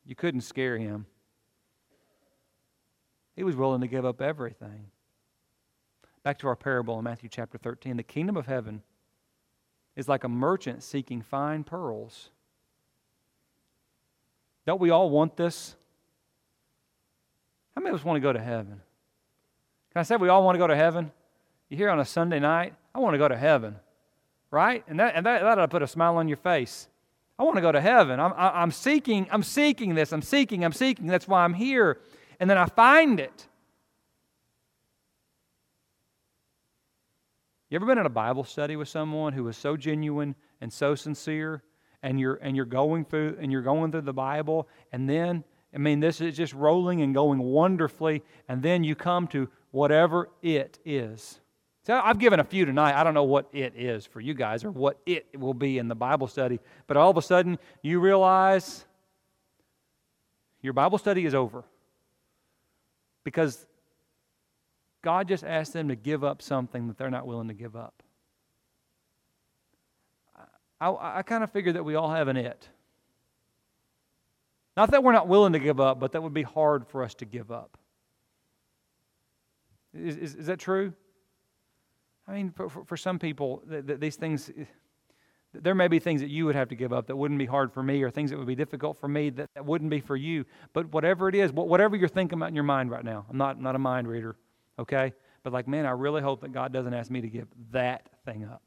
you 0.04 0.14
couldn't 0.14 0.42
scare 0.42 0.76
him. 0.76 1.06
He 3.35 3.45
was 3.45 3.56
willing 3.56 3.80
to 3.80 3.87
give 3.87 4.04
up 4.04 4.21
everything. 4.21 4.87
Back 6.23 6.38
to 6.40 6.49
our 6.49 6.56
parable 6.56 6.99
in 6.99 7.04
Matthew 7.04 7.28
chapter 7.28 7.56
13. 7.56 7.97
The 7.97 8.02
kingdom 8.02 8.37
of 8.37 8.47
heaven 8.47 8.83
is 9.95 10.09
like 10.09 10.25
a 10.25 10.28
merchant 10.28 10.83
seeking 10.83 11.23
fine 11.23 11.64
pearls. 11.64 12.30
Don't 14.66 14.80
we 14.80 14.90
all 14.90 15.09
want 15.11 15.37
this? 15.37 15.76
How 17.76 17.83
many 17.83 17.95
of 17.95 18.00
us 18.00 18.04
want 18.04 18.16
to 18.16 18.21
go 18.21 18.33
to 18.33 18.42
heaven? 18.42 18.80
Can 19.92 20.00
I 20.00 20.02
say 20.02 20.16
we 20.16 20.28
all 20.28 20.42
want 20.42 20.54
to 20.54 20.59
go 20.59 20.66
to 20.66 20.76
heaven? 20.76 21.12
You 21.68 21.76
hear 21.76 21.90
on 21.90 22.00
a 22.00 22.04
Sunday 22.04 22.40
night, 22.40 22.75
I 22.95 22.99
want 23.00 23.14
to 23.14 23.18
go 23.18 23.28
to 23.28 23.37
heaven, 23.37 23.76
right? 24.50 24.83
And 24.88 24.99
that, 24.99 25.14
and 25.14 25.26
that, 25.26 25.42
that'll 25.42 25.68
put 25.68 25.83
a 25.83 25.87
smile 25.87 26.16
on 26.16 26.28
your 26.28 26.38
face. 26.38 26.88
I 27.38 27.42
want 27.42 27.56
to 27.56 27.62
go 27.62 27.71
to 27.71 27.80
heaven. 27.80 28.18
I'm, 28.18 28.33
I'm 28.37 28.71
seeking, 28.71 29.26
I'm 29.30 29.42
seeking 29.42 29.95
this. 29.95 30.12
I'm 30.12 30.23
seeking, 30.23 30.64
I'm 30.64 30.73
seeking. 30.73 31.06
That's 31.06 31.28
why 31.28 31.45
I'm 31.45 31.52
here. 31.52 32.00
And 32.40 32.49
then 32.49 32.56
I 32.56 32.66
find 32.66 33.21
it. 33.21 33.47
You 37.68 37.76
ever 37.76 37.85
been 37.85 37.99
in 37.99 38.06
a 38.06 38.11
Bible 38.11 38.45
study 38.45 38.76
with 38.76 38.88
someone 38.88 39.33
who 39.33 39.47
is 39.49 39.56
so 39.56 39.76
genuine 39.76 40.35
and 40.61 40.73
so 40.73 40.95
sincere, 40.95 41.62
and 42.02 42.18
you're 42.21 42.37
and 42.37 42.54
you're 42.54 42.64
going 42.64 43.04
through 43.04 43.37
and 43.40 43.50
you're 43.50 43.62
going 43.62 43.90
through 43.90 44.02
the 44.02 44.12
Bible, 44.12 44.68
and 44.92 45.11
then 45.11 45.42
I 45.76 45.78
mean 45.78 46.00
this 46.00 46.23
is 46.23 46.35
just 46.35 46.54
rolling 46.54 47.02
and 47.02 47.14
going 47.14 47.38
wonderfully, 47.38 48.23
and 48.49 48.62
then 48.62 48.83
you 48.83 48.95
come 48.95 49.28
to 49.28 49.49
whatever 49.73 50.30
it 50.40 50.78
is. 50.87 51.38
So 51.83 52.00
I've 52.02 52.18
given 52.18 52.40
a 52.40 52.45
few 52.45 52.64
tonight. 52.64 52.99
I 52.99 53.04
don't 53.04 53.14
know 53.14 53.25
what 53.25 53.49
it 53.52 53.75
is 53.76 54.06
for 54.06 54.21
you 54.21 54.33
guys 54.33 54.64
or 54.64 54.71
what 54.71 54.99
it 55.04 55.26
will 55.38 55.54
be 55.54 55.76
in 55.78 55.87
the 55.87 55.95
Bible 55.95 56.26
study, 56.26 56.59
but 56.87 56.97
all 56.97 57.11
of 57.11 57.16
a 57.18 57.23
sudden 57.23 57.59
you 57.83 58.00
realize 58.00 58.87
your 60.62 60.73
Bible 60.73 60.99
study 60.99 61.26
is 61.26 61.35
over 61.35 61.62
because 63.23 63.66
God 65.02 65.28
just 65.28 65.45
asked 65.45 65.75
them 65.75 65.88
to 65.88 65.95
give 65.95 66.25
up 66.25 66.40
something 66.40 66.88
that 66.88 66.97
they're 66.97 67.11
not 67.11 67.26
willing 67.26 67.49
to 67.49 67.54
give 67.54 67.76
up. 67.76 68.02
I, 70.80 71.18
I, 71.18 71.23
kind 71.23 71.45
of 71.45 71.50
figure 71.52 71.73
that 71.73 71.85
we 71.85 71.95
all 71.95 72.11
have 72.11 72.28
an 72.28 72.37
it. 72.37 72.68
Not 74.76 74.90
that 74.90 75.02
we're 75.02 75.12
not 75.12 75.28
willing 75.28 75.52
to 75.54 75.59
give 75.59 75.80
up, 75.80 75.99
but 76.00 76.12
that 76.12 76.23
would 76.23 76.35
be 76.35 76.42
hard 76.42 76.87
for 76.87 77.02
us 77.02 77.14
to 77.14 77.25
give 77.25 77.50
up. 77.50 77.78
Is, 79.95 80.16
is, 80.16 80.35
is 80.35 80.47
that 80.47 80.59
true? 80.59 80.92
I 82.28 82.35
mean, 82.35 82.50
for, 82.50 82.68
for, 82.68 82.97
some 82.97 83.19
people, 83.19 83.62
th- 83.71 83.86
th- 83.86 84.00
these 84.00 84.17
things, 84.17 84.50
there 85.54 85.75
may 85.75 85.89
be 85.89 85.99
things 85.99 86.21
that 86.21 86.28
you 86.28 86.45
would 86.45 86.56
have 86.56 86.69
to 86.69 86.75
give 86.75 86.93
up 86.93 87.06
that 87.06 87.17
wouldn't 87.17 87.39
be 87.39 87.47
hard 87.47 87.73
for 87.73 87.82
me, 87.82 88.02
or 88.02 88.10
things 88.10 88.30
that 88.30 88.36
would 88.36 88.47
be 88.47 88.56
difficult 88.56 89.00
for 89.00 89.08
me 89.08 89.30
that, 89.30 89.49
that 89.54 89.65
wouldn't 89.65 89.91
be 89.91 90.00
for 90.00 90.17
you. 90.17 90.45
But 90.73 90.93
whatever 90.93 91.28
it 91.28 91.34
is, 91.34 91.52
whatever 91.52 91.97
you're 91.97 92.08
thinking 92.08 92.39
about 92.39 92.49
in 92.49 92.54
your 92.54 92.65
mind 92.65 92.91
right 92.91 93.04
now, 93.04 93.25
I'm 93.30 93.39
not, 93.39 93.56
I'm 93.56 93.62
not 93.62 93.76
a 93.76 93.78
mind 93.78 94.08
reader 94.08 94.36
okay? 94.78 95.12
But 95.43 95.52
like, 95.52 95.69
man, 95.69 95.86
I 95.86 95.91
really 95.91 96.23
hope 96.23 96.41
that 96.41 96.52
God 96.52 96.73
doesn't 96.73 96.93
ask 96.93 97.10
me 97.10 97.21
to 97.21 97.28
give 97.28 97.47
that 97.73 98.08
thing 98.25 98.45
up. 98.45 98.62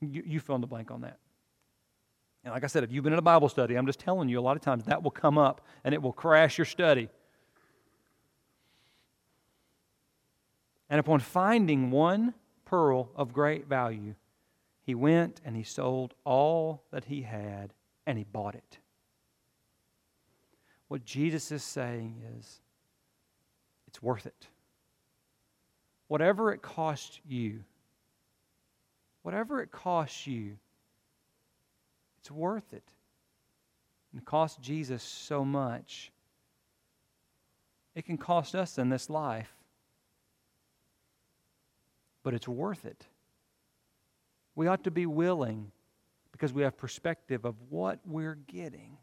You, 0.00 0.22
you 0.26 0.40
fill 0.40 0.56
in 0.56 0.60
the 0.60 0.66
blank 0.66 0.90
on 0.90 1.02
that. 1.02 1.18
And 2.44 2.52
like 2.52 2.64
I 2.64 2.66
said, 2.66 2.82
if 2.82 2.90
you've 2.90 3.04
been 3.04 3.12
in 3.12 3.18
a 3.18 3.22
Bible 3.22 3.48
study, 3.48 3.76
I'm 3.76 3.86
just 3.86 4.00
telling 4.00 4.28
you, 4.28 4.38
a 4.38 4.42
lot 4.42 4.56
of 4.56 4.62
times 4.62 4.84
that 4.84 5.02
will 5.02 5.10
come 5.10 5.38
up 5.38 5.60
and 5.84 5.94
it 5.94 6.02
will 6.02 6.12
crash 6.12 6.58
your 6.58 6.64
study. 6.64 7.08
And 10.90 10.98
upon 10.98 11.20
finding 11.20 11.90
one 11.90 12.34
pearl 12.64 13.10
of 13.14 13.32
great 13.32 13.68
value, 13.68 14.14
he 14.82 14.94
went 14.94 15.40
and 15.44 15.56
he 15.56 15.62
sold 15.62 16.14
all 16.24 16.82
that 16.90 17.04
he 17.04 17.22
had 17.22 17.72
and 18.06 18.18
he 18.18 18.24
bought 18.24 18.54
it. 18.54 18.78
What 20.88 21.04
Jesus 21.04 21.52
is 21.52 21.62
saying 21.62 22.22
is, 22.38 22.60
it's 23.86 24.02
worth 24.02 24.26
it 24.26 24.48
whatever 26.12 26.52
it 26.52 26.60
costs 26.60 27.20
you, 27.26 27.64
whatever 29.22 29.62
it 29.62 29.72
costs 29.72 30.26
you, 30.26 30.58
it's 32.22 32.30
worth 32.30 32.72
it. 32.72 32.84
It 34.16 34.24
costs 34.24 34.58
Jesus 34.58 35.02
so 35.02 35.44
much. 35.44 36.12
It 37.96 38.06
can 38.06 38.16
cost 38.16 38.54
us 38.54 38.78
in 38.78 38.90
this 38.90 39.10
life, 39.10 39.52
but 42.22 42.32
it's 42.32 42.46
worth 42.46 42.84
it. 42.84 43.06
We 44.54 44.68
ought 44.68 44.84
to 44.84 44.92
be 44.92 45.04
willing 45.04 45.72
because 46.30 46.52
we 46.52 46.62
have 46.62 46.76
perspective 46.76 47.44
of 47.44 47.56
what 47.70 47.98
we're 48.06 48.38
getting. 48.46 48.98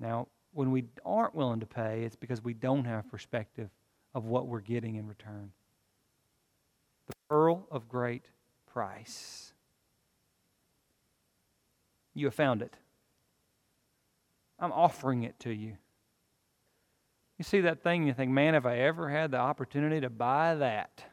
Now, 0.00 0.26
when 0.52 0.72
we 0.72 0.86
aren't 1.04 1.36
willing 1.36 1.60
to 1.60 1.66
pay, 1.66 2.02
it's 2.02 2.16
because 2.16 2.42
we 2.42 2.52
don't 2.52 2.84
have 2.84 3.08
perspective 3.08 3.70
of 4.12 4.24
what 4.24 4.48
we're 4.48 4.60
getting 4.60 4.96
in 4.96 5.06
return. 5.06 5.52
The 7.06 7.14
pearl 7.28 7.68
of 7.70 7.88
great 7.88 8.24
price. 8.66 9.51
You 12.14 12.26
have 12.26 12.34
found 12.34 12.62
it. 12.62 12.76
I'm 14.58 14.72
offering 14.72 15.22
it 15.22 15.38
to 15.40 15.52
you. 15.52 15.76
You 17.38 17.44
see 17.44 17.62
that 17.62 17.82
thing 17.82 18.06
you 18.06 18.12
think, 18.12 18.30
man, 18.30 18.54
if 18.54 18.66
I 18.66 18.78
ever 18.78 19.08
had 19.08 19.30
the 19.30 19.38
opportunity 19.38 20.00
to 20.00 20.10
buy 20.10 20.54
that, 20.56 21.04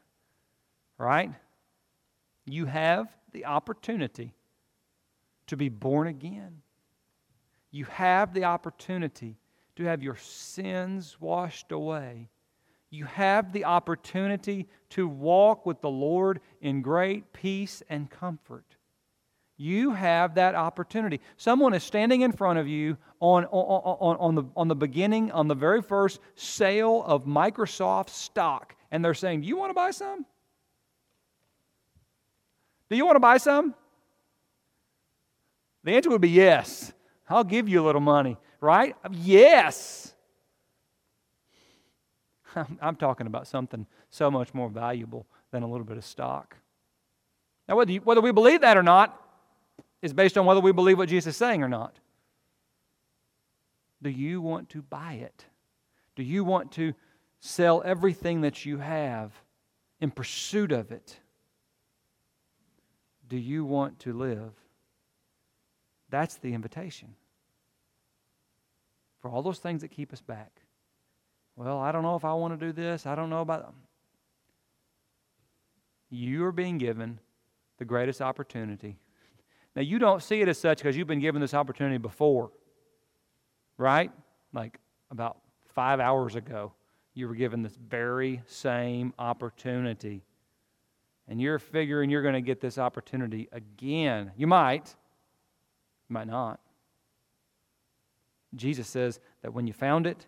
right? 0.98 1.32
You 2.46 2.66
have 2.66 3.08
the 3.32 3.46
opportunity 3.46 4.36
to 5.48 5.58
be 5.58 5.70
born 5.70 6.08
again. 6.08 6.62
You 7.72 7.86
have 7.86 8.34
the 8.34 8.44
opportunity 8.44 9.38
to 9.78 9.86
have 9.86 10.04
your 10.04 10.18
sins 10.18 11.18
washed 11.20 11.72
away 11.72 12.30
you 12.90 13.06
have 13.06 13.54
the 13.54 13.66
opportunity 13.66 14.68
to 14.90 15.08
walk 15.08 15.66
with 15.66 15.82
the 15.82 15.90
Lord 15.90 16.42
in 16.62 16.82
great 16.82 17.34
peace 17.34 17.84
and 17.90 18.10
comfort. 18.10 18.66
You 19.62 19.92
have 19.92 20.36
that 20.36 20.56
opportunity. 20.56 21.20
Someone 21.36 21.74
is 21.74 21.84
standing 21.84 22.22
in 22.22 22.32
front 22.32 22.60
of 22.60 22.68
you 22.70 22.96
on, 23.20 23.44
on, 23.44 24.16
on, 24.18 24.36
the, 24.36 24.44
on 24.56 24.70
the 24.70 24.76
beginning, 24.76 25.34
on 25.34 25.50
the 25.50 25.54
very 25.54 25.82
first 25.82 26.22
sale 26.36 27.04
of 27.06 27.26
Microsoft 27.26 28.10
stock, 28.10 28.74
and 28.90 29.04
they're 29.04 29.14
saying, 29.14 29.42
Do 29.42 29.48
you 29.48 29.58
want 29.58 29.72
to 29.72 29.74
buy 29.74 29.92
some? 29.92 30.26
Do 32.90 32.96
you 32.96 33.06
want 33.06 33.18
to 33.18 33.20
buy 33.20 33.38
some? 33.38 33.76
The 35.84 35.92
answer 35.92 36.10
would 36.10 36.22
be 36.22 36.30
yes. 36.30 36.94
I'll 37.30 37.44
give 37.44 37.68
you 37.68 37.84
a 37.84 37.86
little 37.86 38.00
money, 38.00 38.38
right? 38.62 38.96
Yes. 39.12 40.14
I'm 42.82 42.96
talking 42.96 43.28
about 43.28 43.46
something 43.46 43.86
so 44.10 44.32
much 44.32 44.54
more 44.54 44.70
valuable 44.70 45.28
than 45.52 45.64
a 45.64 45.68
little 45.68 45.86
bit 45.86 45.98
of 45.98 46.06
stock. 46.06 46.56
Now, 47.68 47.76
whether, 47.76 47.92
you, 47.92 48.00
whether 48.00 48.22
we 48.22 48.32
believe 48.32 48.62
that 48.62 48.78
or 48.78 48.84
not 48.84 49.19
is 50.02 50.14
based 50.14 50.38
on 50.38 50.46
whether 50.46 50.62
we 50.62 50.72
believe 50.72 50.98
what 50.98 51.10
Jesus 51.10 51.36
is 51.36 51.38
saying 51.38 51.64
or 51.64 51.70
not. 51.70 51.98
Do 54.02 54.10
you 54.10 54.42
want 54.42 54.70
to 54.70 54.82
buy 54.82 55.14
it? 55.14 55.46
Do 56.16 56.24
you 56.24 56.44
want 56.44 56.72
to 56.74 56.94
sell 57.42 57.82
everything 57.84 58.42
that 58.42 58.66
you 58.66 58.78
have 58.78 59.32
in 60.00 60.12
pursuit 60.12 60.72
of 60.72 60.92
it? 60.92 61.18
Do 63.28 63.38
you 63.38 63.66
want 63.66 64.00
to 64.00 64.14
live? 64.14 64.54
That's 66.10 66.36
the 66.36 66.54
invitation. 66.54 67.16
For 69.22 69.30
all 69.30 69.42
those 69.42 69.60
things 69.60 69.82
that 69.82 69.90
keep 69.90 70.14
us 70.14 70.22
back. 70.22 70.62
Well, 71.56 71.78
I 71.78 71.92
don't 71.92 72.04
know 72.04 72.16
if 72.16 72.24
I 72.24 72.34
want 72.34 72.58
to 72.58 72.66
do 72.66 72.72
this. 72.72 73.06
I 73.06 73.16
don't 73.16 73.30
know 73.30 73.42
about. 73.42 73.66
Them. 73.66 73.76
You 76.10 76.46
are 76.46 76.54
being 76.54 76.78
given 76.78 77.20
the 77.78 77.86
greatest 77.86 78.22
opportunity 78.22 78.98
Now, 79.76 79.82
you 79.82 80.00
don't 80.00 80.22
see 80.22 80.42
it 80.42 80.48
as 80.48 80.58
such 80.58 80.80
because 80.80 80.98
you've 80.98 81.08
been 81.08 81.20
given 81.20 81.42
this 81.42 81.54
opportunity 81.54 81.98
before, 81.98 82.52
right? 83.78 84.12
Like 84.54 84.80
about 85.12 85.38
five 85.74 86.00
hours 86.00 86.36
ago, 86.36 86.74
you 87.14 87.28
were 87.28 87.36
given 87.36 87.62
this 87.62 87.76
very 87.76 88.42
same 88.46 89.14
opportunity. 89.20 90.24
And 91.28 91.40
you're 91.40 91.60
figuring 91.60 92.10
you're 92.10 92.24
going 92.24 92.34
to 92.34 92.42
get 92.42 92.60
this 92.60 92.78
opportunity 92.78 93.48
again. 93.52 94.32
You 94.36 94.48
might, 94.48 94.96
you 96.10 96.14
might 96.14 96.28
not. 96.28 96.60
Jesus 98.56 98.88
says 98.88 99.20
that 99.44 99.54
when 99.54 99.68
you 99.68 99.74
found 99.74 100.08
it, 100.08 100.26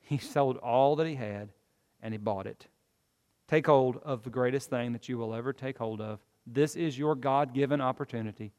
he 0.00 0.18
sold 0.18 0.56
all 0.56 0.96
that 0.96 1.06
he 1.06 1.14
had 1.14 1.50
and 2.02 2.12
he 2.12 2.18
bought 2.18 2.46
it. 2.46 2.66
Take 3.46 3.66
hold 3.66 3.98
of 4.04 4.24
the 4.24 4.30
greatest 4.30 4.68
thing 4.68 4.92
that 4.92 5.08
you 5.08 5.16
will 5.18 5.34
ever 5.34 5.52
take 5.52 5.78
hold 5.78 6.00
of. 6.00 6.20
This 6.50 6.76
is 6.76 6.98
your 6.98 7.14
God 7.14 7.52
given 7.52 7.80
opportunity 7.80 8.52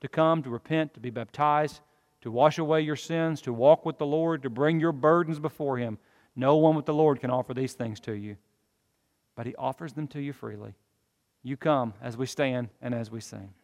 to 0.00 0.08
come, 0.08 0.42
to 0.42 0.50
repent, 0.50 0.94
to 0.94 1.00
be 1.00 1.10
baptized, 1.10 1.80
to 2.20 2.30
wash 2.30 2.58
away 2.58 2.80
your 2.80 2.96
sins, 2.96 3.40
to 3.42 3.52
walk 3.52 3.86
with 3.86 3.98
the 3.98 4.06
Lord, 4.06 4.42
to 4.42 4.50
bring 4.50 4.80
your 4.80 4.92
burdens 4.92 5.38
before 5.38 5.78
Him. 5.78 5.98
No 6.34 6.56
one 6.56 6.74
with 6.74 6.86
the 6.86 6.94
Lord 6.94 7.20
can 7.20 7.30
offer 7.30 7.54
these 7.54 7.74
things 7.74 8.00
to 8.00 8.12
you, 8.12 8.36
but 9.36 9.46
He 9.46 9.54
offers 9.56 9.92
them 9.92 10.08
to 10.08 10.20
you 10.20 10.32
freely. 10.32 10.74
You 11.42 11.56
come 11.56 11.94
as 12.02 12.16
we 12.16 12.26
stand 12.26 12.70
and 12.82 12.94
as 12.94 13.10
we 13.10 13.20
sing. 13.20 13.54